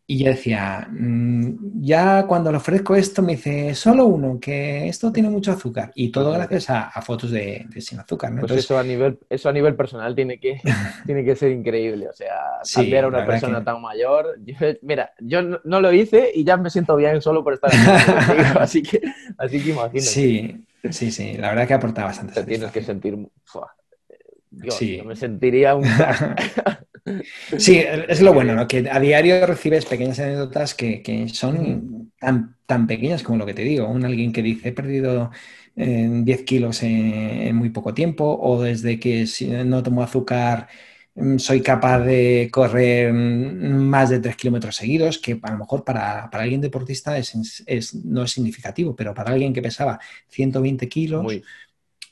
[0.07, 5.13] y yo decía, mm, ya cuando le ofrezco esto me dice, solo uno, que esto
[5.13, 5.93] tiene mucho azúcar.
[5.95, 8.33] Y todo gracias a, fotos de, sin azúcar.
[8.33, 8.41] ¿no?
[8.41, 10.61] Pues eso, a nivel, eso a nivel personal tiene que,
[11.07, 12.09] tiene que ser increíble.
[12.09, 12.35] O sea,
[12.75, 14.39] cambiar a una persona tan mayor.
[14.83, 18.43] mira, yo no, lo hice y ya me siento bien solo por estar aquí.
[18.59, 19.01] así, que,
[19.39, 20.01] así que imagínate.
[20.01, 21.35] Sí, sí, sí.
[21.35, 22.35] La verdad que aporta bastante.
[22.35, 23.17] Te tienes que sentir...
[24.71, 25.03] sí.
[25.05, 25.85] me sentiría un...
[27.59, 28.67] Sí, es lo bueno, ¿no?
[28.69, 33.63] Que a diario recibes pequeñas anécdotas que, son tan, tan, pequeñas como lo que te
[33.63, 33.89] digo.
[33.89, 35.31] Un alguien que dice, he perdido
[35.75, 39.27] 10 eh, kilos en, muy poco tiempo, o desde que
[39.65, 40.69] no tomo azúcar
[41.39, 46.25] soy capaz de correr mm, más de 3 kilómetros seguidos, que a lo mejor para,
[46.25, 47.35] alguien deportista es,
[48.05, 51.27] no es significativo, pero para alguien que pesaba 120 kilos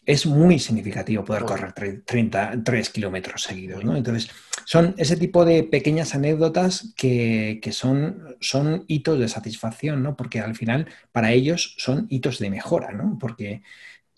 [0.06, 1.72] es muy significativo poder correr
[2.04, 3.96] 30, 3 kilómetros seguidos, ¿no?
[3.96, 4.30] Entonces,
[4.64, 10.16] son ese tipo de pequeñas anécdotas que, son, son hitos de satisfacción, ¿no?
[10.16, 13.18] Porque al final, para ellos, son hitos de mejora, ¿no?
[13.20, 13.62] Porque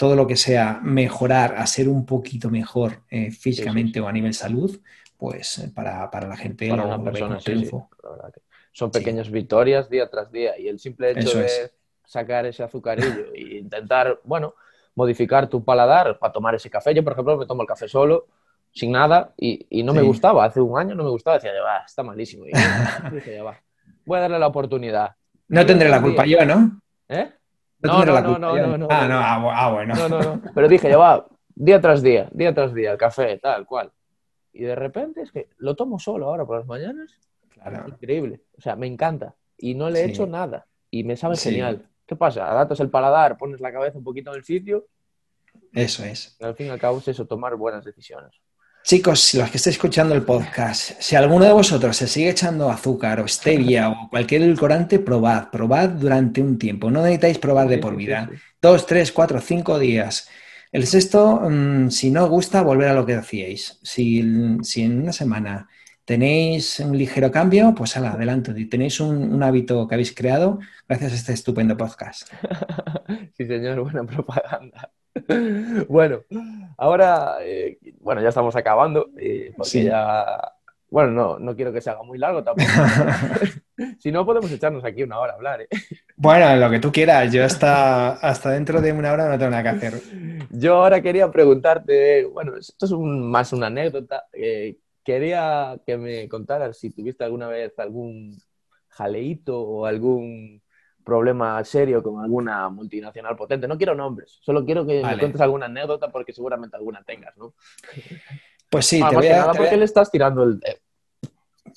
[0.03, 4.35] todo lo que sea mejorar a ser un poquito mejor eh, físicamente o a nivel
[4.35, 4.81] salud,
[5.17, 7.89] pues eh, para, la gente para una persona, triunfo.
[8.73, 11.71] Son pequeñas victorias día tras día y el simple hecho de
[12.05, 14.57] sacar ese azucarillo e intentar, bueno,
[14.97, 16.93] modificar tu paladar para tomar ese café.
[16.93, 18.27] Yo, por ejemplo, me tomo el café solo,
[18.73, 20.47] sin nada, y, no me gustaba.
[20.47, 21.37] Hace un año no me gustaba.
[21.37, 22.45] Decía, ya va, está malísimo.
[22.45, 22.51] Y
[23.15, 23.63] dije, ya va,
[24.05, 25.15] voy a darle la oportunidad.
[25.47, 26.81] No tendré la culpa yo, ¿no?
[27.09, 27.31] ¿Eh?
[27.83, 29.95] No, no, no, no, no, Ah, no, ah, bueno.
[29.95, 30.43] No, no, no.
[30.55, 33.93] Pero dije, ya va, día tras día, día tras día, el café, tal cual.
[34.53, 37.19] Y de repente es que lo tomo solo ahora por las mañanas.
[37.49, 37.89] Claro.
[37.89, 38.43] Increíble.
[38.57, 39.35] O sea, me encanta.
[39.57, 40.67] Y no le he hecho nada.
[40.91, 41.89] Y me sabe genial.
[42.07, 42.51] ¿Qué pasa?
[42.51, 44.87] Adaptas el paladar, pones la cabeza un poquito en el sitio.
[45.73, 46.37] Eso es.
[46.41, 48.41] al fin y al cabo es eso, tomar buenas decisiones.
[48.85, 53.21] Chicos, los que estéis escuchando el podcast, si alguno de vosotros se sigue echando azúcar
[53.21, 56.91] o stevia o cualquier edulcorante, probad, probad durante un tiempo.
[56.91, 58.29] No necesitáis probar de por vida.
[58.61, 60.29] Dos, tres, cuatro, cinco días.
[60.73, 63.79] El sexto, mm, si no os gusta, volver a lo que hacíais.
[63.83, 64.21] Si,
[64.63, 65.69] si en una semana
[66.05, 68.53] tenéis un ligero cambio, pues adelante.
[68.57, 72.29] Y tenéis un, hábito que habéis creado gracias a este estupendo podcast.
[73.37, 74.91] sí, señor, buena propaganda.
[75.89, 76.21] bueno,
[76.79, 80.53] ahora, eh, bueno, ya estamos acabando, eh, porque ya,
[80.89, 82.71] bueno, no, no quiero que se haga muy largo tampoco.
[83.99, 85.63] si no, podemos echarnos aquí una hora a hablar.
[85.63, 85.69] ¿eh?
[86.17, 89.63] Bueno, lo que tú quieras, yo hasta, hasta dentro de una hora no tengo nada
[89.63, 90.01] que hacer.
[90.51, 94.25] Yo ahora quería preguntarte, bueno, esto es más una anécdota,
[95.05, 98.39] quería que me contaras si tuviste alguna vez algún
[98.89, 100.62] jaleíto o algún
[101.05, 103.69] problema serio con alguna multinacional potente.
[103.69, 107.55] No quiero nombres, solo quiero que me cuentes alguna anécdota porque seguramente alguna tengas, ¿no?
[108.71, 110.81] Pues sí, te voy a, nada porque le estás tirando el, eh,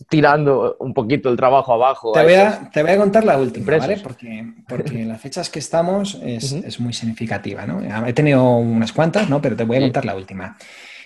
[0.10, 2.12] tirando un poquito el trabajo abajo.
[2.12, 3.98] Te, voy, a, te voy a contar la última, ¿vale?
[3.98, 7.82] Porque, porque las fechas que estamos es, muy significativa, ¿no?
[8.06, 9.42] He tenido unas cuantas, ¿no?
[9.42, 10.58] Pero te voy a contar la última.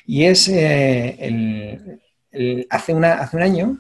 [0.06, 2.00] Y es eh,
[2.32, 3.78] el, hace, una, hace un año,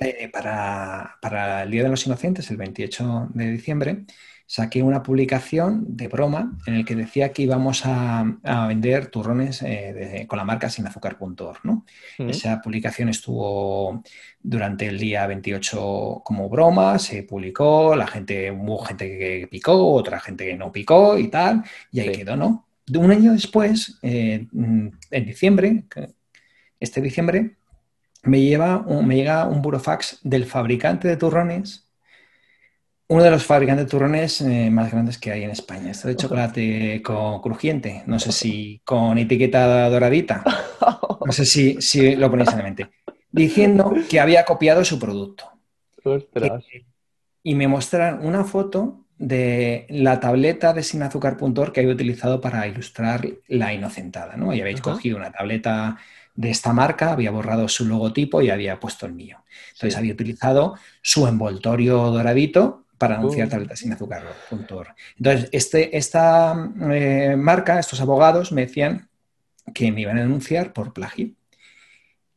[0.00, 4.04] eh, para, el Día de los Inocentes, el 28 de diciembre,
[4.46, 8.24] saqué una publicación de broma en el que decía que íbamos a,
[8.68, 11.58] vender turrones eh, con la marca sinazúcar.org.
[11.64, 11.84] ¿no?
[12.18, 14.02] Esa publicación estuvo
[14.40, 20.20] durante el día 28 como broma, se publicó, la gente, hubo gente que picó, otra
[20.20, 22.66] gente que no picó y tal, y ahí quedó, ¿no?
[22.86, 25.84] De un año después, en diciembre,
[26.78, 27.56] este diciembre,
[28.26, 31.88] me, lleva me llega un burofax del fabricante de turrones,
[33.08, 35.90] uno de los fabricantes de turrones eh, más grandes que hay en España.
[35.90, 40.42] Esto de chocolate con crujiente, no sé si con etiqueta doradita,
[41.24, 42.90] no sé si, si lo ponéis en la mente,
[43.30, 45.50] diciendo que había copiado su producto.
[47.42, 53.26] y me muestran una foto de la tableta de sinazúcar.org que había utilizado para ilustrar
[53.48, 54.52] la inocentada, ¿no?
[54.52, 55.96] Y habéis cogido una tableta
[56.36, 59.44] de esta marca, había borrado su logotipo y había puesto el mío.
[59.72, 63.50] Entonces había utilizado su envoltorio doradito para anunciar uh.
[63.50, 64.24] tabletas sin azúcar.
[65.18, 69.08] Entonces, este, esta eh, marca, estos abogados me decían
[69.74, 71.30] que me iban a denunciar por plagio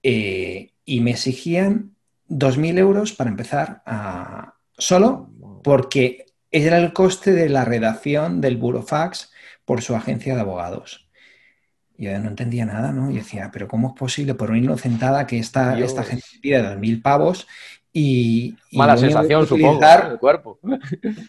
[0.01, 1.95] eh, y me exigían
[2.29, 4.55] 2.000 euros para empezar a...
[4.77, 5.29] solo
[5.63, 9.31] porque era el coste de la redacción del burofax
[9.65, 11.08] por su agencia de abogados.
[11.99, 13.11] Y yo no entendía nada, ¿no?
[13.11, 17.01] Y decía, pero ¿cómo es posible por una inocentada que esta, esta gente pide 2.000
[17.01, 17.45] pavos
[17.91, 20.59] y, Mala sensación, supongo, el cuerpo.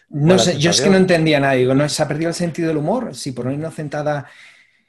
[0.09, 1.53] No sé, yo es que no entendía nada.
[1.53, 3.13] Digo, ¿no se ha perdido el sentido del humor?
[3.15, 4.27] Si por una inocentada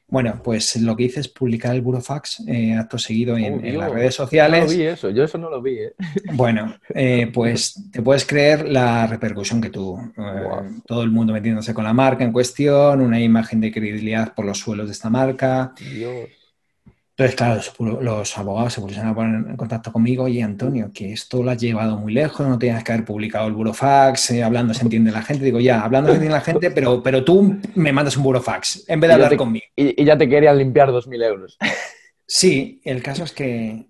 [0.08, 4.14] bueno, pues lo que hice es publicar el burofax eh, acto seguido en, las redes
[4.14, 4.64] sociales.
[4.64, 5.78] No lo vi eso, yo eso no lo vi.
[5.78, 5.94] ¿eh?
[6.34, 10.12] Bueno, eh, pues te puedes creer la repercusión que tuvo.
[10.86, 14.58] todo el mundo metiéndose con la marca en cuestión, una imagen de credibilidad por los
[14.58, 15.72] suelos de esta marca.
[15.78, 16.41] Dios.
[17.14, 21.42] Entonces, claro, los, abogados se pusieron a poner en contacto conmigo y Antonio, que esto
[21.42, 24.82] lo has llevado muy lejos, no tenías que haber publicado el burofax, eh, hablando se
[24.82, 25.44] entiende la gente.
[25.44, 28.98] Digo, ya, hablando se entiende la gente, pero, pero tú me mandas un burofax en
[28.98, 29.66] vez de hablar conmigo.
[29.76, 31.58] Y, ya te querían limpiar 2.000 euros.
[32.34, 33.88] Sí, el caso es que,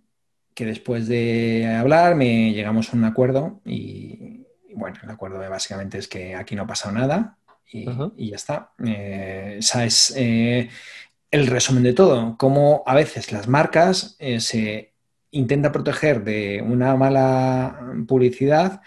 [0.57, 6.35] después de hablar me llegamos a un acuerdo y, bueno, el acuerdo básicamente es que
[6.35, 7.39] aquí no ha pasado nada
[7.73, 8.73] y, ya está.
[8.85, 10.13] Eh, ¿Sabes?
[10.17, 10.69] Eh,
[11.33, 14.93] el resumen de todo, cómo a veces las marcas eh, se
[15.31, 18.83] intenta proteger de una mala publicidad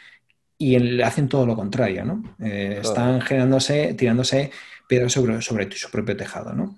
[0.58, 2.24] y hacen todo lo contrario, ¿no?
[2.40, 4.52] Eh, están generándose, tirándose
[4.88, 6.78] piedras sobre, sobre su propio tejado, ¿no?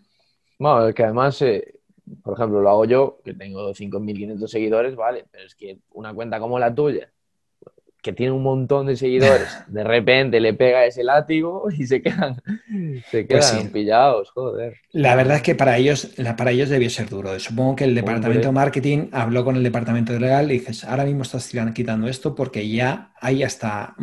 [0.57, 1.75] Bueno, que además, eh,
[2.23, 6.39] por ejemplo, lo hago yo, que tengo 5.500 seguidores, vale, pero es que una cuenta
[6.39, 7.11] como la tuya,
[8.07, 12.41] que tiene un montón de seguidores, de repente le pega ese látigo y se quedan,
[13.11, 14.77] se pues quedan pillados, joder.
[14.93, 17.37] La verdad es que para ellos, para ellos debió ser duro.
[17.37, 21.03] Supongo que el departamento de marketing habló con el departamento de legal y dices, ahora
[21.03, 23.93] mismo estás quitando esto porque ya hay hasta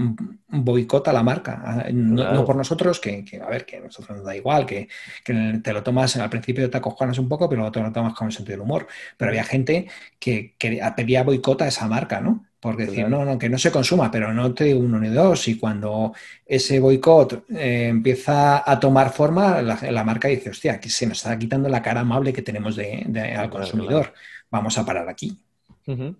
[0.48, 1.62] boicota la marca.
[1.64, 4.88] Ah, no, por nosotros, que, a ver, que a nosotros nos da igual, que,
[5.24, 8.26] te lo tomas, al principio te acojonas un poco, pero luego te lo tomas con
[8.26, 8.86] el sentido del humor.
[9.16, 9.88] Pero había gente
[10.18, 12.44] que, que pedía boicota a esa marca, ¿no?
[12.64, 15.48] Porque decir, no, no, que no se consuma, pero no te uno ni dos.
[15.48, 16.14] Y cuando
[16.46, 21.38] ese boicot eh, empieza a tomar forma, la, marca dice, hostia, que se nos está
[21.38, 24.14] quitando la cara amable que tenemos de, al consumidor.
[24.50, 25.38] Vamos a parar aquí.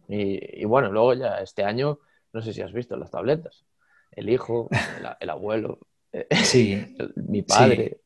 [0.06, 1.98] y, bueno, luego ya este año,
[2.34, 3.64] no sé si has visto las tabletas.
[4.12, 4.68] El hijo,
[5.20, 5.78] el, abuelo,
[6.30, 6.94] sí.
[7.16, 8.00] mi padre.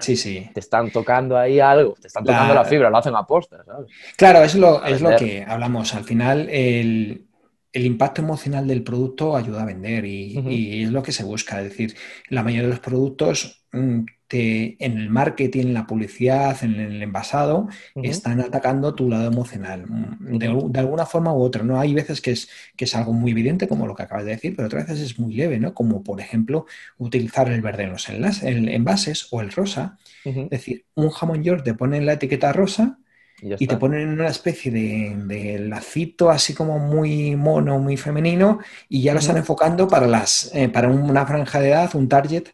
[0.00, 0.50] Sí, sí.
[0.52, 3.88] Te están tocando ahí algo, te están tocando la, fibra, lo hacen a posta, ¿sabes?
[4.16, 5.94] Claro, es lo, es lo que hablamos.
[5.94, 7.28] Al final, el,
[7.74, 11.60] el impacto emocional del producto ayuda a vender y, es lo que se busca.
[11.60, 11.94] Es decir,
[12.28, 14.04] la mayoría de los productos mm,
[14.36, 20.38] en el marketing, en la publicidad, en el envasado, están atacando tu lado emocional mm,
[20.38, 21.62] de, alguna forma u otra.
[21.62, 21.78] ¿no?
[21.78, 24.54] Hay veces que es, que es algo muy evidente, como lo que acabas de decir,
[24.56, 25.74] pero otras veces es muy leve, ¿no?
[25.74, 26.66] como por ejemplo
[26.98, 29.98] utilizar el verde en los envases o el rosa.
[30.24, 32.98] Es decir, un jamón york te pone en la etiqueta rosa
[33.42, 39.02] y, te ponen en una especie de, lacito así como muy mono, muy femenino, y
[39.02, 42.48] ya lo están enfocando para, las, eh, para una franja de edad, un target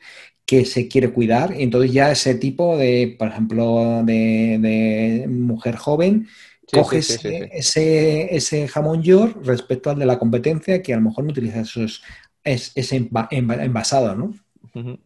[0.47, 1.55] que se quiere cuidar.
[1.57, 6.27] Y entonces ya ese tipo de, por ejemplo, de, mujer joven,
[6.73, 11.31] coge ese, ese, jamón york respecto al de la competencia que a lo mejor no
[11.31, 12.03] utiliza esos,
[12.45, 14.35] ese envasado, ¿no?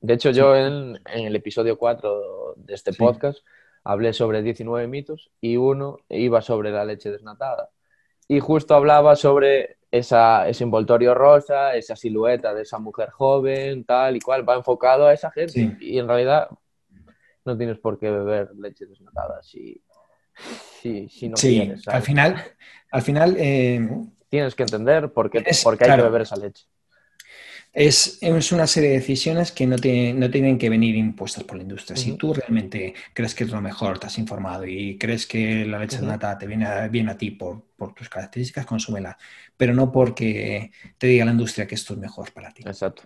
[0.00, 3.38] De hecho, yo en, en, el episodio 4 de este podcast
[3.84, 7.70] hablé sobre 19 mitos y uno iba sobre la leche desnatada.
[8.26, 14.16] Y justo hablaba sobre esa, ese envoltorio rosa, esa silueta de esa mujer joven, tal
[14.16, 15.76] y cual, va enfocado a esa gente.
[15.80, 16.48] Y en realidad
[17.44, 19.82] no tienes por qué beber leche desnatada si,
[21.08, 22.42] si, no sí, Al final,
[22.90, 23.86] al final eh,
[24.28, 26.66] tienes que entender por qué, hay que beber esa leche.
[27.74, 28.20] Es,
[28.52, 31.96] una serie de decisiones que no, no tienen que venir impuestas por la industria.
[31.96, 35.80] Si tú realmente crees que es lo mejor, te has informado y crees que la
[35.80, 37.64] leche de nata te viene bien a ti por,
[37.96, 39.18] tus características, consúmela.
[39.56, 42.62] Pero no porque te diga la industria que esto es mejor para ti.
[42.64, 43.02] Exacto.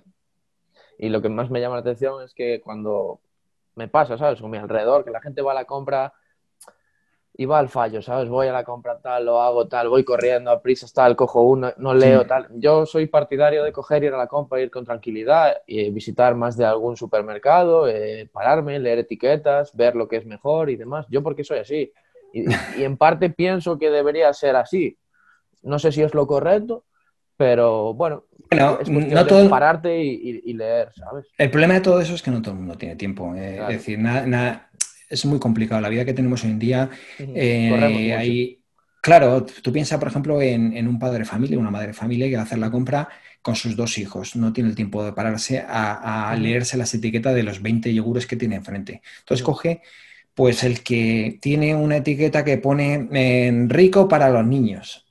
[0.99, 3.21] Y lo que más me llama la atención es que cuando
[3.75, 4.39] me pasa, ¿sabes?
[4.39, 6.13] Con mi alrededor, que la gente va a la compra
[7.41, 8.29] y va al fallo, ¿sabes?
[8.29, 11.73] Voy a la compra tal, lo hago tal, voy corriendo a prisas tal, cojo uno,
[11.77, 12.49] no leo tal.
[12.57, 16.57] Yo soy partidario de coger, ir a la compra, ir con tranquilidad, y visitar más
[16.57, 21.07] de algún supermercado, eh, pararme, leer etiquetas, ver lo que es mejor y demás.
[21.11, 21.93] Yo porque soy así.
[22.33, 24.99] Y, en parte pienso que debería ser así.
[25.63, 26.87] No sé si es lo correcto,
[27.37, 29.49] pero bueno, es no todo...
[29.49, 31.27] pararte y, leer, ¿sabes?
[31.39, 33.33] El problema de todo eso es que no todo el mundo tiene tiempo.
[33.37, 34.68] Eh, es decir, nada
[35.09, 35.81] es muy complicado.
[35.81, 38.59] La vida que tenemos hoy en día, eh,
[39.01, 42.37] claro, tú piensas, por ejemplo, en, un padre de familia, una madre de familia que
[42.37, 43.09] va a hacer la compra
[43.43, 44.37] con sus dos hijos.
[44.37, 48.37] No tiene el tiempo de pararse a, leerse las etiquetas de los 20 yogures que
[48.37, 49.03] tiene enfrente.
[49.21, 49.83] Entonces coge
[50.35, 55.08] pues el que tiene una etiqueta que pone en rico para los niños.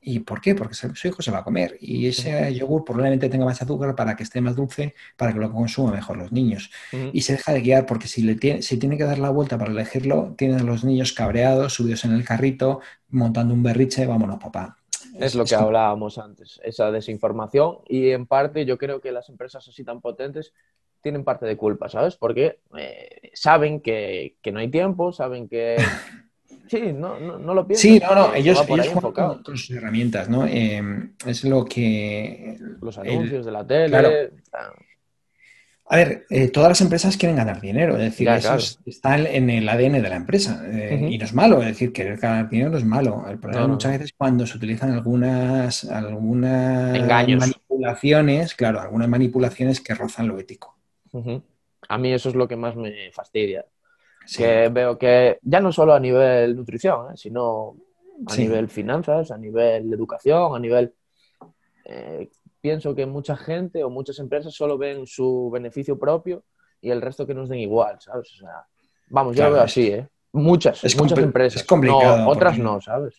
[0.00, 0.54] ¿Y por qué?
[0.54, 4.16] Porque su hijo se va a comer y ese yogur probablemente tenga más azúcar para
[4.16, 6.70] que esté más dulce, para que lo consuman mejor los niños.
[7.12, 9.58] Y se deja de guiar porque si, le tiene, si tiene que dar la vuelta
[9.58, 14.38] para elegirlo, tienen a los niños cabreados, subidos en el carrito, montando un berriche, vámonos
[14.38, 14.78] papá.
[15.18, 19.66] Es, lo que hablábamos antes, esa desinformación y en parte yo creo que las empresas
[19.66, 20.52] así tan potentes
[21.00, 22.16] tienen parte de culpa, ¿sabes?
[22.16, 25.76] Porque eh, saben que, que no hay tiempo, saben que
[26.68, 27.82] Sí, no, no, lo pienso.
[27.82, 30.46] Sí, no, no, ellos, ellos juegan con sus herramientas, ¿no?
[30.46, 30.82] Eh,
[31.26, 32.58] es lo que...
[32.82, 34.30] Los anuncios de la tele...
[35.90, 39.66] A ver, eh, todas las empresas quieren ganar dinero, es decir, eso está en el
[39.66, 42.76] ADN de la empresa eh, y no es malo, es decir, querer ganar dinero no
[42.76, 43.24] es malo.
[43.26, 50.28] El problema muchas veces cuando se utilizan algunas, algunas manipulaciones, claro, algunas manipulaciones que rozan
[50.28, 50.76] lo ético.
[51.88, 53.64] A mí eso es lo que más me fastidia.
[54.36, 57.16] Que veo que ya no solo a nivel nutrición, ¿eh?
[57.16, 57.76] sino
[58.26, 60.92] a nivel finanzas, a nivel educación, a nivel...
[61.84, 62.28] Eh,
[62.60, 66.44] pienso que mucha gente o muchas empresas solo ven su beneficio propio
[66.80, 68.32] y el resto que nos den igual, ¿sabes?
[68.34, 68.66] O sea,
[69.08, 70.08] vamos, yo lo veo así, ¿eh?
[70.32, 71.62] Muchas, muchas empresas.
[71.62, 72.28] Es complicado.
[72.28, 73.14] otras no, ¿sabes?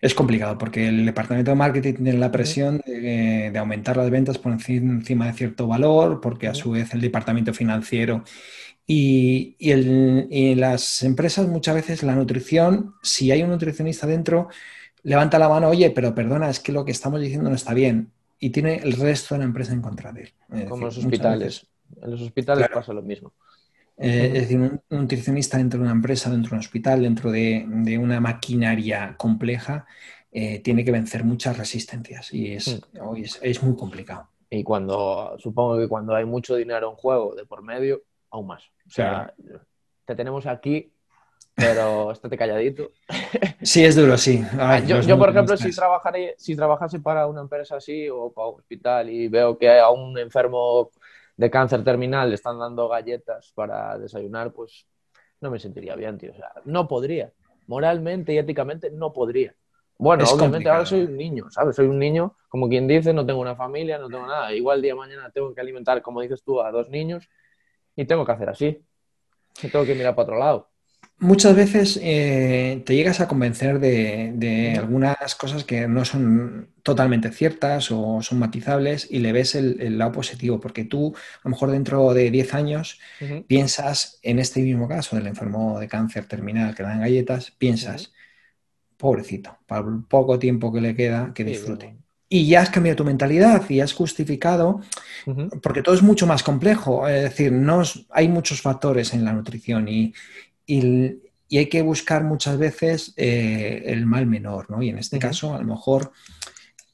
[0.00, 4.38] Es complicado porque el departamento de marketing tiene la presión de, de, aumentar las ventas
[4.38, 8.22] por encima de cierto valor, porque a su vez el departamento financiero
[8.86, 14.48] y, y, las empresas muchas veces la nutrición, si hay un nutricionista dentro,
[15.02, 18.10] levanta la mano, oye, pero perdona, es que lo que estamos diciendo no está bien.
[18.38, 20.68] Y tiene el resto de la empresa en contra de él.
[20.68, 21.66] Como los hospitales.
[22.02, 23.32] en los hospitales pasa lo mismo.
[23.96, 27.66] Eh, es decir, un, nutricionista dentro de una empresa, dentro de un hospital, dentro de,
[27.98, 29.86] una maquinaria compleja,
[30.30, 33.16] eh, tiene que vencer muchas resistencias y es, mm.
[33.16, 34.28] es, es muy complicado.
[34.50, 38.64] Y cuando, supongo que cuando hay mucho dinero en juego de por medio, aún más.
[38.86, 39.32] O sea,
[40.04, 40.92] te tenemos aquí,
[41.54, 42.90] pero estate calladito.
[43.62, 44.42] Sí, es duro, sí.
[45.06, 49.10] yo, por ejemplo, si, trabajaré, si trabajase para una empresa así o para un hospital
[49.10, 50.90] y veo que a un enfermo
[51.36, 54.86] de cáncer terminal le están dando galletas para desayunar, pues
[55.40, 56.32] no me sentiría bien, tío.
[56.32, 57.32] O sea, no podría.
[57.66, 59.54] Moralmente y éticamente no podría.
[59.96, 61.76] Bueno, obviamente ahora soy un niño, ¿sabes?
[61.76, 64.52] Soy un niño, como quien dice, no tengo una familia, no tengo nada.
[64.52, 67.28] Igual día de mañana tengo que alimentar, como dices tú, a dos niños
[67.96, 68.82] y tengo que hacer así.
[69.62, 70.70] Y tengo que mirar para otro lado.
[71.18, 77.90] Muchas veces eh, te llegas a convencer de, algunas cosas que no son totalmente ciertas
[77.92, 82.12] o son matizables y le ves el, lado positivo, porque tú a lo mejor dentro
[82.14, 83.00] de 10 años
[83.46, 88.12] piensas en este mismo caso del enfermo de cáncer terminal que dan galletas, piensas,
[88.96, 93.04] pobrecito, para el poco tiempo que le queda, que disfrute y ya has cambiado tu
[93.04, 94.80] mentalidad y has justificado,
[95.62, 97.06] porque todo es mucho más complejo.
[97.08, 100.14] Es decir, no hay muchos factores en la nutrición y,
[100.66, 101.20] y,
[101.56, 104.82] hay que buscar muchas veces eh, el mal menor, ¿no?
[104.82, 106.10] Y en este caso, a lo mejor,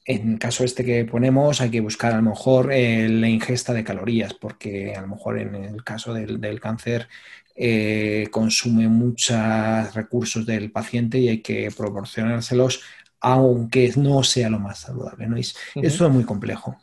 [0.05, 3.73] en el caso este que ponemos, hay que buscar a lo mejor eh, la ingesta
[3.73, 7.07] de calorías, porque a lo mejor en el caso del, cáncer
[7.55, 12.83] eh, consume muchos recursos del paciente y hay que proporcionárselos
[13.21, 15.27] aunque no sea lo más saludable.
[15.27, 15.37] ¿no?
[15.37, 16.75] Eso es muy complejo.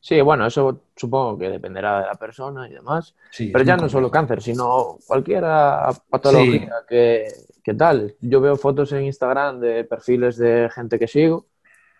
[0.00, 3.14] Sí, bueno, eso supongo que dependerá de la persona y demás.
[3.38, 5.44] pero ya no solo cáncer, sino cualquier
[6.10, 7.26] patología que,
[7.78, 8.14] tal.
[8.20, 11.46] Yo veo fotos en Instagram de perfiles de gente que sigo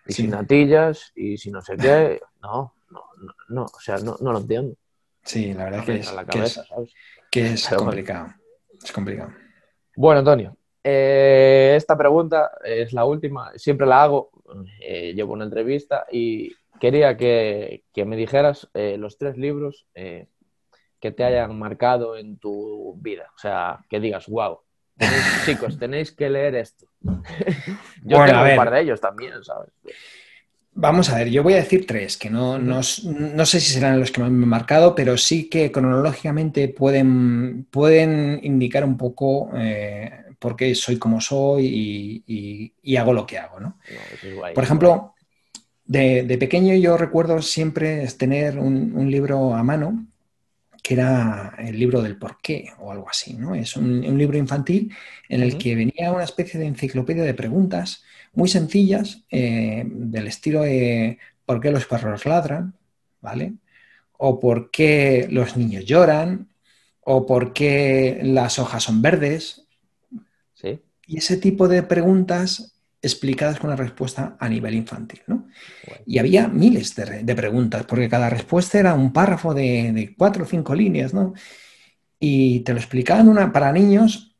[0.07, 2.21] y sin natillas y sin no sé qué.
[2.45, 4.77] No, no, no, o sea, no, lo entiendo.
[5.23, 6.13] Sí, la verdad que es,
[7.31, 8.35] que es, complicado.
[8.83, 9.33] Es complicado.
[9.97, 10.55] Bueno, Antonio,
[10.87, 14.31] eh, esta pregunta es la última, siempre la hago,
[14.81, 21.25] eh, llevo una entrevista y quería que, me dijeras eh, los tres libros que te
[21.25, 23.31] hayan marcado en tu vida.
[23.35, 24.61] O sea, que digas, wow,
[25.47, 26.87] chicos, tenéis que leer esto.
[28.05, 29.71] yo tengo un par de ellos también, ¿sabes?
[30.77, 34.11] Vamos a ver, yo voy a decir tres, que no, no, sé si serán los
[34.11, 39.51] que más me han marcado, pero sí que cronológicamente pueden, pueden indicar un poco
[40.45, 43.61] porque soy como soy y, hago lo que hago.
[43.61, 43.79] ¿no?
[44.55, 45.15] Por ejemplo,
[45.87, 50.07] de, pequeño yo recuerdo siempre tener un, libro a mano
[50.83, 53.55] que era el libro del porqué o algo así, ¿no?
[53.55, 54.95] Es un, libro infantil
[55.31, 60.61] en el que venía una especie de enciclopedia de preguntas muy sencillas eh, del estilo
[60.61, 61.17] de
[61.47, 62.75] ¿por qué los perros ladran?
[63.23, 63.55] ¿Vale?
[64.19, 66.51] O ¿por qué los niños lloran?
[67.01, 69.64] O ¿por qué las hojas son verdes?
[71.07, 72.75] Y ese tipo de preguntas
[73.05, 75.21] explicadas con la respuesta a nivel infantil.
[75.27, 75.47] ¿no?
[76.07, 80.75] Y había miles de, preguntas, porque cada respuesta era un párrafo de, cuatro o cinco
[80.75, 81.35] líneas, ¿no?
[82.19, 84.34] Y te lo explicaban una, para niños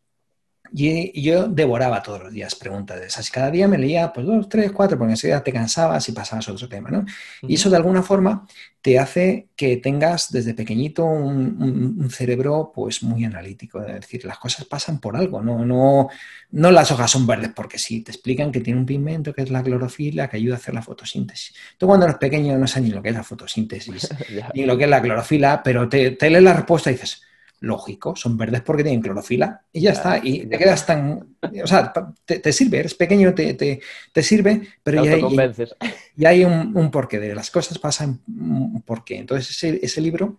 [0.77, 3.31] Y, yo devoraba todos los días preguntas de esas.
[3.31, 6.53] Cada día me leía pues dos, tres, cuatro, porque enseguida te cansabas y pasabas a
[6.53, 7.05] otro tema, ¿no?
[7.43, 8.45] Y eso de alguna forma
[8.81, 13.81] te hace que tengas desde pequeñito un, cerebro pues muy analítico.
[13.83, 16.09] Es decir, las cosas pasan por algo, no, no,
[16.51, 19.51] no las hojas son verdes porque sí, te explican que tiene un pigmento que es
[19.51, 21.55] la clorofila que ayuda a hacer la fotosíntesis.
[21.79, 24.09] Tú cuando eres pequeño no sabes ni lo que es la fotosíntesis,
[24.55, 27.23] ni lo que es la clorofila, pero te, te lees la respuesta y dices,
[27.61, 31.93] lógico, son verdes porque tienen clorofila y ya está, y te quedas tan, o sea,
[32.25, 37.51] te, sirve, eres pequeño, te, te, sirve, pero ya hay, hay un, porqué, de las
[37.51, 39.19] cosas pasan un porqué.
[39.19, 40.39] Entonces ese, ese libro,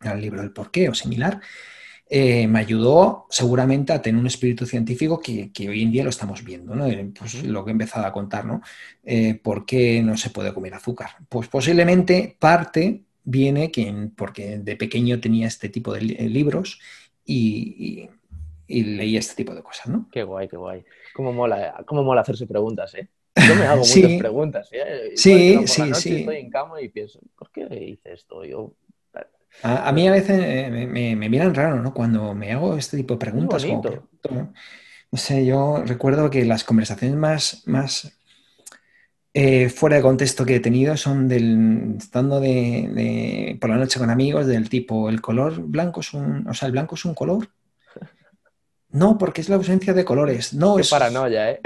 [0.00, 1.40] el libro del porqué o similar,
[2.12, 6.42] eh, me ayudó seguramente a tener un espíritu científico que, hoy en día lo estamos
[6.42, 6.84] viendo, ¿no?
[6.88, 8.62] Eh, pues lo que he empezado a contar, ¿no?
[9.04, 11.10] Eh, ¿Por qué no se puede comer azúcar?
[11.28, 16.80] Pues posiblemente parte viene quien, porque de pequeño tenía este tipo de libros
[17.24, 18.08] y,
[18.68, 20.08] leía este tipo de cosas, ¿no?
[20.12, 20.84] Qué guay, qué guay.
[21.14, 23.08] Cómo mola, cómo mola hacerse preguntas, ¿eh?
[23.36, 24.68] Yo me hago muchas preguntas.
[24.72, 25.12] ¿eh?
[25.14, 26.16] Sí, sí, sí.
[26.16, 28.44] Estoy en cama y pienso, ¿por qué hice esto?
[28.44, 28.74] Yo...
[29.62, 30.38] A, mí a veces
[30.70, 31.92] me, me, miran raro, ¿no?
[31.92, 33.66] Cuando me hago este tipo de preguntas.
[33.66, 38.19] no sé, yo recuerdo que las conversaciones más, más
[39.32, 44.10] eh, fuera de contexto que he tenido son del estando de, por la noche con
[44.10, 47.48] amigos del tipo el color blanco es un o sea el blanco es un color.
[48.92, 50.52] No porque es la ausencia de colores.
[50.52, 51.60] No Qué es paranoia eh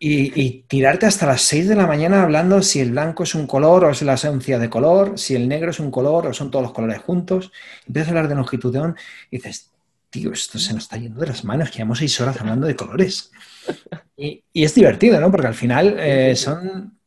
[0.00, 3.84] y, tirarte hasta las 6 de la mañana hablando si el blanco es un color
[3.84, 6.62] o es la ausencia de color si el negro es un color o son todos
[6.62, 7.52] los colores juntos.
[7.86, 8.96] Empiezas a hablar de longitudón
[9.30, 9.70] y dices
[10.10, 13.30] tío esto se nos está yendo de las manos llevamos seis horas hablando de colores
[14.16, 15.30] y, es divertido, ¿no?
[15.30, 16.98] Porque al final eh, son,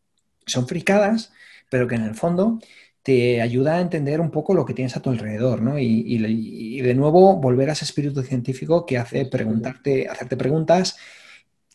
[0.45, 1.33] son fricadas,
[1.69, 2.59] pero que en el fondo
[3.03, 5.77] te ayuda a entender un poco lo que tienes a tu alrededor, ¿no?
[5.77, 10.97] Y, de nuevo volver a ese espíritu científico que hace preguntarte, hacerte preguntas,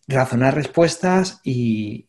[0.08, 2.06] razonar respuestas y,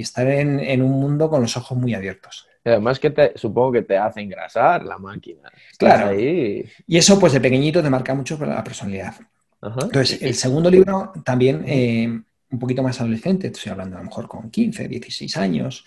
[0.00, 2.46] estar en, un mundo con los ojos muy abiertos.
[2.70, 5.50] Además que te, supongo que te hace engrasar la máquina.
[5.78, 6.18] claro.
[6.18, 9.14] Y eso pues de pequeñito te marca mucho la personalidad.
[9.62, 14.28] Entonces, el segundo libro también eh, un poquito más adolescente, estoy hablando a lo mejor
[14.28, 15.84] con 15, 16 años,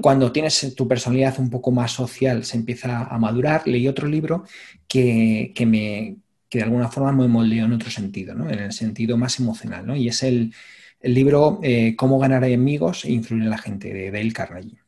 [0.00, 4.44] cuando tienes tu personalidad un poco más social, se empieza a madurar, leí otro libro
[4.86, 6.16] que, me,
[6.48, 8.50] que de alguna forma me moldeó en otro sentido, ¿no?
[8.50, 9.96] en el sentido más emocional, ¿no?
[9.96, 10.52] y es el,
[11.00, 14.78] el libro eh, Cómo ganar amigos e influir en la gente, de Dale Carnegie.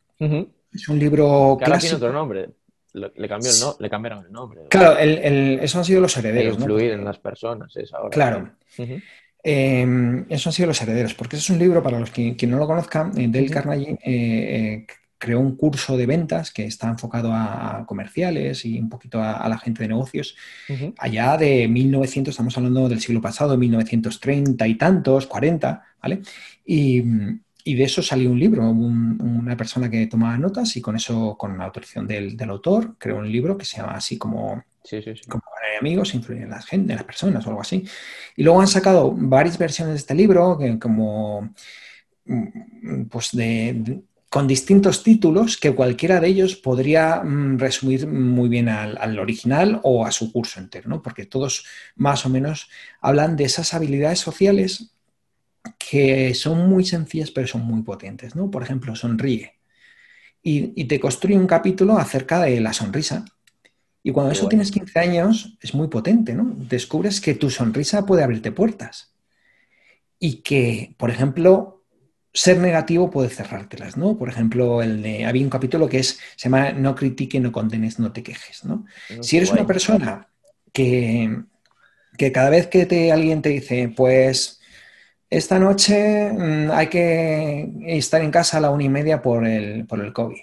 [0.76, 1.96] Es un libro clásico.
[1.96, 2.48] tiene otro nombre.
[2.92, 4.62] Le, cambió el no, le cambiaron el nombre.
[4.70, 6.58] Claro, el, eso han sido los herederos.
[6.58, 8.10] influir en las personas, es ahora.
[8.10, 8.50] Claro.
[9.42, 12.58] Em, eso han sido los herederos, porque es un libro, para los que quien no
[12.58, 14.86] lo conozcan, eh, Dale Carnegie eh, eh,
[15.18, 19.58] creó un curso de ventas que está enfocado a comerciales y un poquito a, la
[19.58, 20.34] gente de negocios.
[20.98, 26.22] Allá de 1900, estamos hablando del siglo pasado, 1930 y tantos, 40, ¿vale?
[26.64, 27.04] Y,
[27.66, 31.58] y de eso salió un libro, una persona que tomaba notas y con eso, con
[31.58, 35.42] la autorización del, autor, creó un libro que se llama así como, sí, sí, como
[35.80, 37.84] amigos, influir en la gente, en las personas o algo así.
[38.36, 41.50] Y luego han sacado varias versiones de este libro, que, como
[42.26, 44.00] mm, pues de,
[44.30, 49.80] con distintos títulos que cualquiera de ellos podría mm, resumir muy bien al, al, original
[49.82, 51.02] o a su curso entero, ¿no?
[51.02, 51.64] porque todos
[51.96, 54.95] más o menos hablan de esas habilidades sociales
[55.78, 58.50] que son muy sencillas pero son muy potentes, ¿no?
[58.50, 59.54] Por ejemplo, sonríe.
[60.42, 63.24] Y, te construye un capítulo acerca de la sonrisa.
[64.04, 66.54] Y cuando eso tienes 15 años, es muy potente, ¿no?
[66.56, 69.12] Descubres que tu sonrisa puede abrirte puertas.
[70.20, 71.76] Y que, por ejemplo,
[72.32, 74.16] ser negativo puede cerrártelas, ¿no?
[74.16, 77.98] Por ejemplo, el de, había un capítulo que es, se llama No critique, no condenes,
[77.98, 78.84] no te quejes, ¿no?
[79.22, 80.28] si eres una persona
[80.72, 81.42] que,
[82.16, 84.60] que cada vez que te, alguien te dice, pues
[85.28, 89.86] esta noche mm, hay que estar en casa a la una y media por el,
[89.86, 90.40] por el COVID.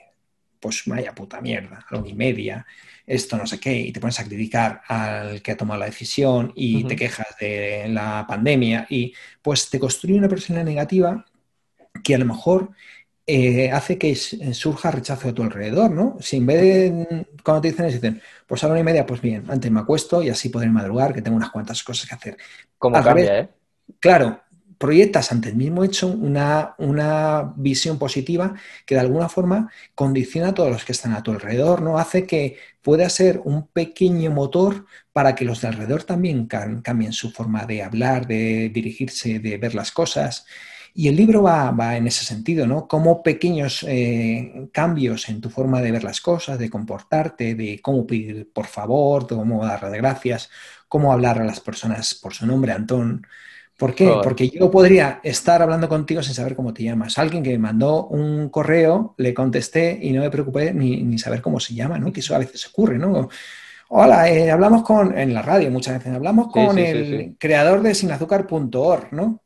[0.60, 2.66] Pues vaya puta mierda, a la una y media,
[3.06, 6.54] esto no sé qué, y te pones a criticar al que ha tomado la decisión
[6.56, 11.26] y te quejas de la pandemia y pues te construye una persona negativa
[12.02, 12.72] que a lo mejor
[13.26, 16.18] eh, hace que surja rechazo de tu alrededor, ¿no?
[16.20, 19.22] Si en vez de cuando te dicen, dicen, pues a la una y media, pues
[19.22, 22.38] bien, antes me acuesto y así podré madrugar, que tengo unas cuantas cosas que hacer.
[22.78, 23.50] ¿Cómo cambia, eh?
[24.00, 24.42] Claro,
[24.78, 28.56] proyectas ante el mismo hecho una, una, visión positiva
[28.86, 31.98] que de alguna forma condiciona a todos los que están a tu alrededor, ¿no?
[31.98, 37.32] Hace que pueda ser un pequeño motor para que los de alrededor también cambien su
[37.32, 40.46] forma de hablar, de dirigirse, de ver las cosas.
[40.96, 42.88] Y el libro va, va en ese sentido, ¿no?
[42.88, 48.06] Como pequeños eh, cambios en tu forma de ver las cosas, de comportarte, de cómo
[48.06, 50.50] pedir por favor, de cómo dar gracias,
[50.88, 53.26] cómo hablar a las personas por su nombre, Antón,
[53.78, 54.12] ¿Por qué?
[54.24, 57.18] Porque yo podría estar hablando contigo sin saber cómo te llamas.
[57.18, 61.60] Alguien que me mandó un correo, le contesté y no me preocupé ni, saber cómo
[61.60, 62.12] se llama, ¿no?
[62.12, 63.30] Que eso a veces ocurre, ¿no?
[63.90, 69.12] Hola, eh, hablamos con, en la radio muchas veces, hablamos con el creador de sinazúcar.org,
[69.12, 69.42] ¿no?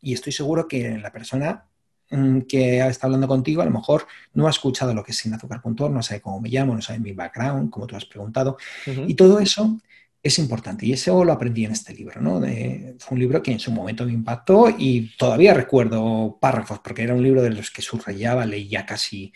[0.00, 1.66] Y estoy seguro que la persona
[2.10, 5.92] mm, que está hablando contigo a lo mejor no ha escuchado lo que es sinazúcar.org,
[5.92, 8.56] no sabe cómo me llamo, no sabe mi background, como tú has preguntado.
[8.86, 9.78] Y todo eso
[10.22, 10.86] es importante.
[10.86, 12.40] Y eso lo aprendí en este libro, ¿no?
[12.40, 17.14] fue un libro que en su momento me impactó y todavía recuerdo párrafos, porque era
[17.14, 19.32] un libro de los que subrayaba, leía casi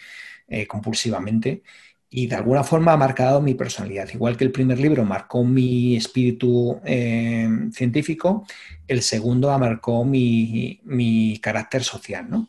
[0.49, 1.63] eh, compulsivamente
[2.09, 4.09] y de alguna forma ha marcado mi personalidad.
[4.15, 8.47] Igual que el primer libro marcó mi espíritu eh, científico,
[8.87, 12.49] el segundo marcó mi, mi carácter social, ¿no?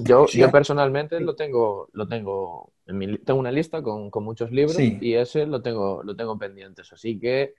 [0.00, 5.14] yo, yo personalmente lo tengo, lo tengo, tengo una lista con, con muchos libros y
[5.14, 7.54] ese lo tengo, lo tengo pendientes, así que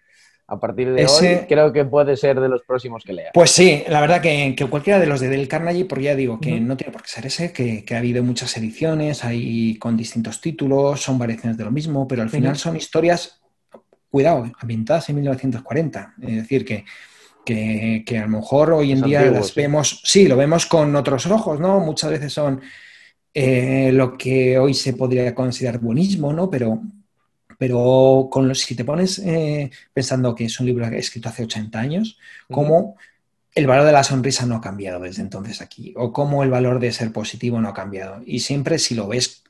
[0.47, 3.31] a partir de hoy creo que puede ser de los próximos que lea.
[3.33, 6.59] Pues sí, la verdad que, cualquiera de los de Del Carnegie, porque ya digo que
[6.59, 11.01] no tiene por qué ser ese, que, ha habido muchas ediciones, hay con distintos títulos,
[11.01, 13.41] son variaciones de lo mismo, pero al final son historias,
[14.09, 16.15] cuidado, ambientadas en 1940.
[16.21, 16.83] Es decir, que,
[17.45, 21.59] que, a lo mejor hoy en día las vemos, sí, lo vemos con otros ojos,
[21.59, 21.79] ¿no?
[21.79, 22.61] Muchas veces son
[23.33, 26.49] eh, lo que hoy se podría considerar buenismo, ¿no?
[26.49, 26.81] Pero
[27.65, 32.17] pero con si te pones eh, pensando que es un libro escrito hace 80 años,
[32.51, 32.97] cómo
[33.55, 36.81] el valor de la sonrisa no ha cambiado desde entonces aquí, o cómo el valor
[36.81, 38.21] de ser positivo no ha cambiado.
[38.25, 39.45] Y siempre si lo ves,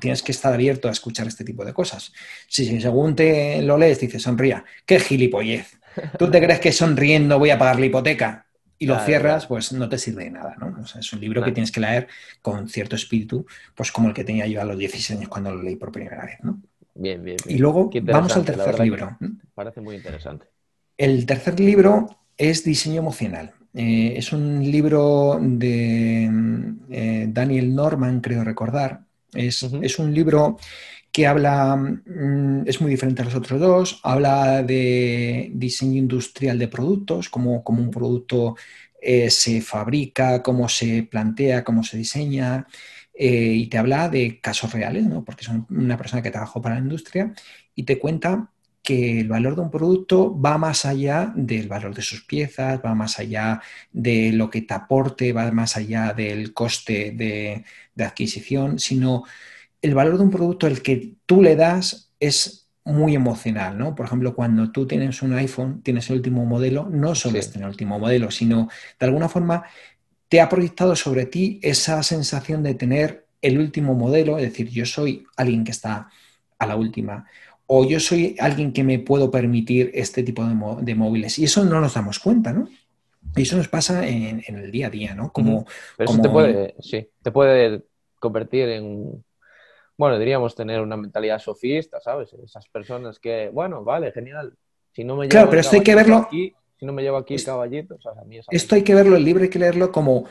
[0.00, 2.12] tienes que estar abierto a escuchar este tipo de cosas.
[2.48, 5.78] Si según te lo lees, dices, sonría, qué gilipollez.
[6.18, 8.46] ¿Tú te crees que sonriendo voy a pagar la hipoteca?
[8.80, 10.72] y lo cierras, pues no te sirve de nada, ¿no?
[10.80, 12.06] es un libro que tienes que leer
[12.40, 15.60] con cierto espíritu, pues como el que tenía yo a los 16 años cuando lo
[15.60, 16.62] leí por primera vez, ¿no?
[17.00, 19.16] Bien, bien, Y luego vamos al tercer libro.
[19.54, 20.46] Parece muy interesante.
[20.96, 23.52] El tercer libro es Diseño Emocional.
[23.72, 26.28] Eh, es un libro de
[26.90, 29.04] eh, Daniel Norman, creo recordar.
[29.32, 30.56] Es, un libro
[31.12, 36.66] que habla, mm, es muy diferente a los otros dos, habla de diseño industrial de
[36.66, 38.56] productos, como un producto
[39.00, 42.66] eh, se fabrica, cómo se plantea, cómo se diseña.
[43.20, 45.24] Eh, y te habla de casos reales, ¿no?
[45.24, 47.34] porque son una persona que trabajó para la industria
[47.74, 52.02] y te cuenta que el valor de un producto va más allá del valor de
[52.02, 53.60] sus piezas, va más allá
[53.92, 57.64] de lo que te aporte, va más allá del coste de,
[58.02, 59.24] adquisición, sino
[59.82, 63.94] el valor de un producto, el que tú le das, es muy emocional, ¿no?
[63.96, 67.64] Por ejemplo, cuando tú tienes un iPhone, tienes el último modelo, no solo es tener
[67.66, 69.64] el último modelo, sino de alguna forma
[70.28, 74.84] te ha proyectado sobre ti esa sensación de tener el último modelo, es decir, yo
[74.84, 76.08] soy alguien que está
[76.58, 77.26] a la última,
[77.66, 81.38] o yo soy alguien que me puedo permitir este tipo de, móviles.
[81.38, 82.68] Y eso no nos damos cuenta, ¿no?
[83.36, 85.32] Y eso nos pasa en, el día a día, ¿no?
[85.32, 85.66] Como,
[85.96, 87.82] Pero eso te puede, sí, te puede
[88.18, 89.22] convertir en,
[89.96, 92.32] bueno, diríamos tener una mentalidad sofista, ¿sabes?
[92.32, 94.54] Esas personas que, bueno, vale, genial.
[94.92, 96.28] Si no me claro, pero esto hay que verlo.
[96.78, 97.98] Si no me llevo aquí el caballito,
[98.50, 100.26] Esto hay que verlo, el libro hay que leerlo como,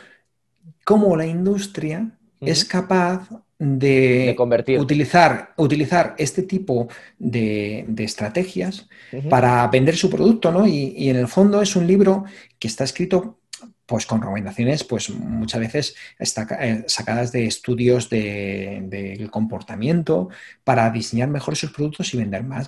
[0.86, 3.30] como la industria es capaz
[3.60, 4.36] de,
[4.80, 6.88] utilizar, utilizar este tipo
[7.18, 8.88] de, estrategias
[9.30, 10.68] para vender su producto, ¿no?
[10.68, 12.24] Y, y, en el fondo es un libro
[12.60, 13.40] que está escrito
[13.88, 20.30] pues con recomendaciones, pues muchas veces eh, sacadas de estudios del comportamiento
[20.64, 22.68] para diseñar mejor sus productos y vender más,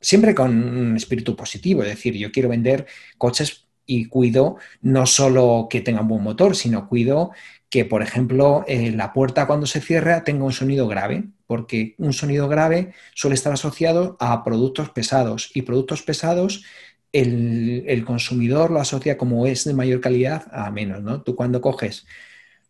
[0.00, 2.86] siempre con un espíritu positivo, es decir, yo quiero vender
[3.18, 7.32] coches y cuido no solo que tengan buen motor, sino cuido
[7.68, 12.12] que, por ejemplo, eh, la puerta cuando se cierra tenga un sonido grave, porque un
[12.12, 16.64] sonido grave suele estar asociado a productos pesados y productos pesados
[17.20, 21.22] el, consumidor lo asocia como es de mayor calidad a menos, ¿no?
[21.22, 22.06] Tú cuando coges,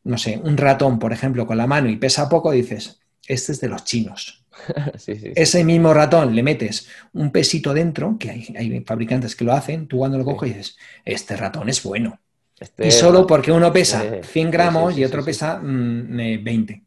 [0.05, 3.61] no sé, un ratón, por ejemplo, con la mano y pesa poco, dices, este es
[3.61, 4.45] de los chinos.
[5.07, 9.99] Ese mismo ratón le metes un pesito dentro, que hay, fabricantes que lo hacen, tú
[9.99, 12.19] cuando lo coges dices, este ratón es bueno.
[12.59, 16.75] Este y solo porque uno pesa 100 gramos y otro pesa 20.
[16.75, 16.81] Mm,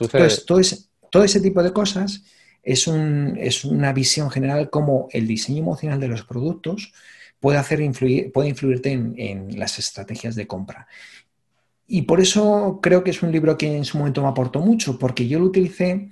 [0.00, 0.58] Entonces, todo
[1.10, 2.22] todo ese tipo de cosas
[2.62, 2.86] es,
[3.64, 6.92] una visión general como el diseño emocional de los productos
[7.40, 10.86] puede, hacer influir, puede influirte en, las estrategias de compra.
[11.86, 14.98] Y por eso creo que es un libro que en su momento me aportó mucho,
[14.98, 16.10] porque yo lo utilicé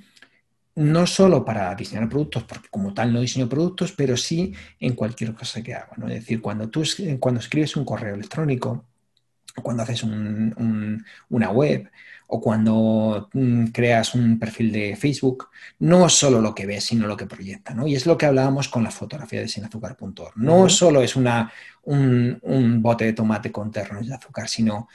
[0.75, 5.35] no solo para diseñar productos, porque como tal no diseño productos, pero sí en cualquier
[5.35, 5.95] cosa que hago.
[6.09, 6.83] Es decir, cuando tú
[7.19, 8.87] cuando escribes un correo electrónico,
[9.63, 11.91] cuando haces una web
[12.31, 15.49] o cuando mm, creas un perfil de Facebook,
[15.81, 17.75] no es solo lo que ves, sino lo que proyecta.
[17.75, 17.87] ¿no?
[17.87, 20.37] Y es lo que hablábamos con la fotografía de sinazúcar.org.
[20.37, 21.53] No solo es una,
[21.83, 24.89] un, bote de tomate con ternos de azúcar, sino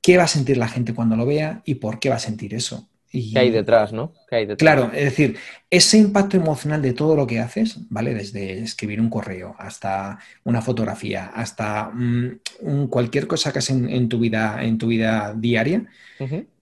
[0.00, 2.54] qué va a sentir la gente cuando lo vea y por qué va a sentir
[2.54, 2.88] eso.
[3.12, 4.12] Y, ¿Qué hay detrás, no?
[4.56, 5.36] Claro, es decir,
[5.70, 8.12] ese impacto emocional de todo lo que haces, ¿vale?
[8.12, 14.18] Desde escribir un correo hasta una fotografía, hasta mm, cualquier cosa que haces en, tu
[14.18, 15.86] vida, en tu vida diaria,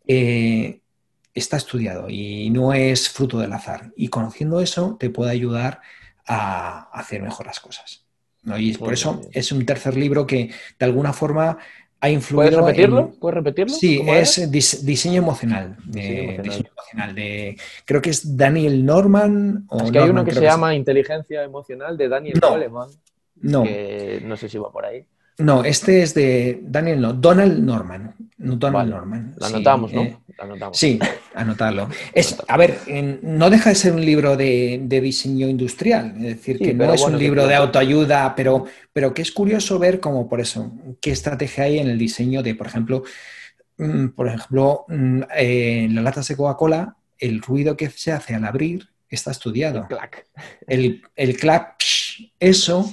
[0.07, 0.80] eh,
[1.34, 3.92] está estudiado y no es fruto del azar.
[3.96, 5.80] Y conociendo eso te puede ayudar
[6.26, 8.05] a hacer mejor las cosas.
[8.59, 11.59] Y por eso es un tercer libro que de alguna forma
[12.00, 12.50] ha influido.
[12.50, 13.12] ¿Puedes repetirlo?
[13.20, 13.72] ¿Puedes repetirlo?
[13.72, 15.76] Sí, es diseño emocional.
[15.84, 19.64] De, creo que es Daniel Norman.
[19.68, 22.88] O es que hay uno que se llama Inteligencia Emocional de Daniel no,
[23.36, 23.62] No.
[23.62, 25.07] Que no sé si va por ahí.
[25.39, 28.14] No, este es de Daniel, no, Donald Norman.
[28.37, 29.35] Donald Norman.
[29.39, 30.03] Lo anotamos, ¿no?
[30.03, 30.18] Eh,
[30.72, 30.99] sí,
[31.35, 31.89] anotarlo.
[32.12, 32.78] Es, a ver,
[33.22, 37.18] no deja de ser un libro de, diseño industrial, es decir, que no es un
[37.18, 41.78] libro de autoayuda, pero, pero que es curioso ver cómo, por eso, qué estrategia hay
[41.78, 43.05] en el diseño de, por ejemplo,
[43.78, 48.35] mm, por ejemplo, mm, eh, en las latas de Coca-Cola, el ruido que se hace
[48.35, 49.80] al abrir está estudiado.
[49.83, 50.26] El clac.
[50.66, 51.76] El, el clac,
[52.40, 52.90] eso,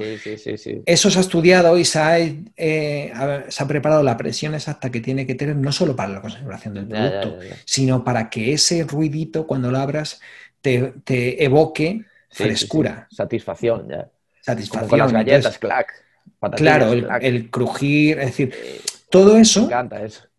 [0.86, 3.14] eso se ha estudiado y se ha, eh,
[3.48, 6.74] se ha, preparado la presión exacta que tiene que tener, no solo para la conservación
[6.74, 10.22] del producto, sino para que ese ruidito, cuando lo abras,
[10.62, 13.08] te, te evoque frescura.
[13.12, 14.10] Satisfacción, ya.
[14.42, 14.90] Satisfacción.
[14.90, 15.92] con las galletas, clac.
[16.56, 18.56] Claro, el, el, crujir, es decir,
[19.10, 19.62] todo eso.
[19.62, 20.30] Me encanta eso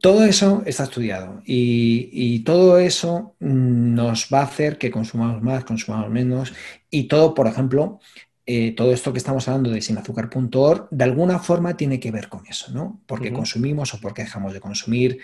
[0.00, 6.10] todo eso está estudiado y, todo eso nos va a hacer que consumamos más, consumamos
[6.10, 6.52] menos
[6.90, 8.00] y todo, por ejemplo,
[8.46, 12.46] eh, todo esto que estamos hablando de sinazúcar.org, de alguna forma tiene que ver con
[12.46, 13.00] eso, ¿no?
[13.06, 15.18] Porque consumimos o porque dejamos de consumir,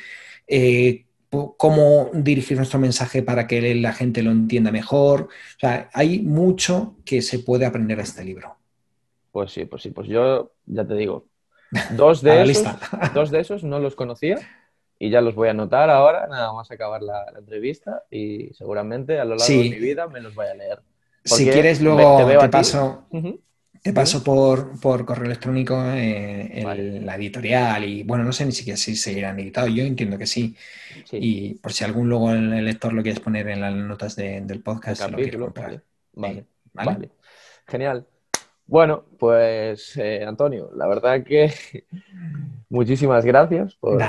[0.48, 5.28] eh, cómo dirigir nuestro mensaje para que la gente lo entienda mejor.
[5.56, 8.56] O sea, hay mucho que se puede aprender de este libro.
[9.30, 11.26] Pues sí, pues sí, pues yo ya te digo,
[11.96, 12.66] dos de, esos,
[13.14, 14.36] dos de esos no los conocía
[14.98, 19.24] y ya los voy a anotar ahora, nada más acabar la, entrevista y seguramente a
[19.24, 20.80] lo largo de mi vida me los voy a leer.
[21.24, 23.06] Si quieres luego te, paso,
[23.80, 28.96] te paso por, correo electrónico eh, la editorial y bueno, no sé ni siquiera si
[28.96, 30.56] seguirán editados, yo entiendo que sí.
[31.12, 35.08] Y por si algún luego el lector lo quieres poner en las notas del podcast,
[35.10, 35.52] lo
[36.14, 36.44] vale.
[36.72, 37.10] Vale.
[37.66, 38.06] Genial.
[38.66, 41.52] Bueno, pues eh, Antonio, la verdad que
[42.68, 44.02] muchísimas gracias por,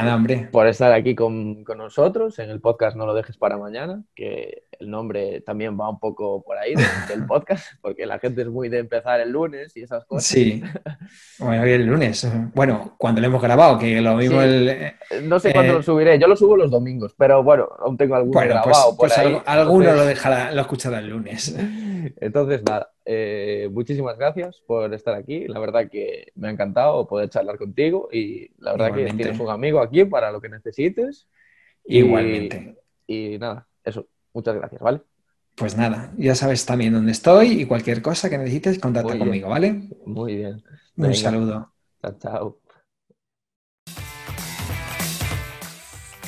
[0.50, 4.90] por estar aquí con, nosotros en el podcast No lo dejes para mañana, que el
[4.90, 6.74] nombre también va un poco por ahí
[7.08, 10.26] del, podcast, porque la gente es muy de empezar el lunes y esas cosas.
[10.26, 10.64] Sí,
[11.38, 12.28] bueno, el lunes.
[12.56, 14.68] Bueno, cuando lo hemos grabado, que lo mismo el...
[14.68, 17.98] Eh, no sé cuándo lo eh, subiré, yo lo subo los domingos, pero bueno, aún
[17.98, 19.14] tengo alguno pues, grabado pues,
[19.46, 21.56] Alguno lo dejará, lo escuchará el lunes.
[22.20, 25.48] Entonces, nada, eh, muchísimas gracias por estar aquí.
[25.48, 29.50] La verdad que me ha encantado poder charlar contigo y la verdad que tienes un
[29.50, 31.28] amigo aquí para lo que necesites.
[31.86, 32.78] Igualmente.
[33.08, 34.08] Y nada, eso.
[34.34, 35.02] Muchas gracias, ¿vale?
[35.56, 39.90] Pues nada, ya sabes también dónde estoy y cualquier cosa que necesites, contacta conmigo, ¿vale?
[40.06, 40.64] Muy bien.
[40.96, 41.72] Un saludo.
[42.02, 42.60] Chao, chao.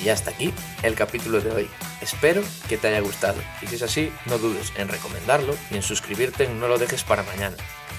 [0.03, 0.53] Y hasta aquí
[0.83, 1.67] el capítulo de hoy.
[1.99, 5.81] Espero que te haya gustado y si es así, no dudes en recomendarlo y en
[5.81, 7.55] suscribirte en No lo dejes para mañana,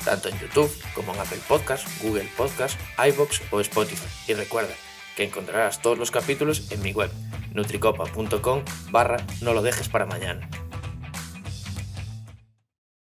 [0.07, 4.07] tanto en YouTube como en Apple Podcasts, Google Podcasts, iBox o Spotify.
[4.29, 4.73] Y recuerda
[5.17, 7.11] que encontrarás todos los capítulos en mi web
[7.53, 10.49] nutricopa.com barra no lo dejes para mañana.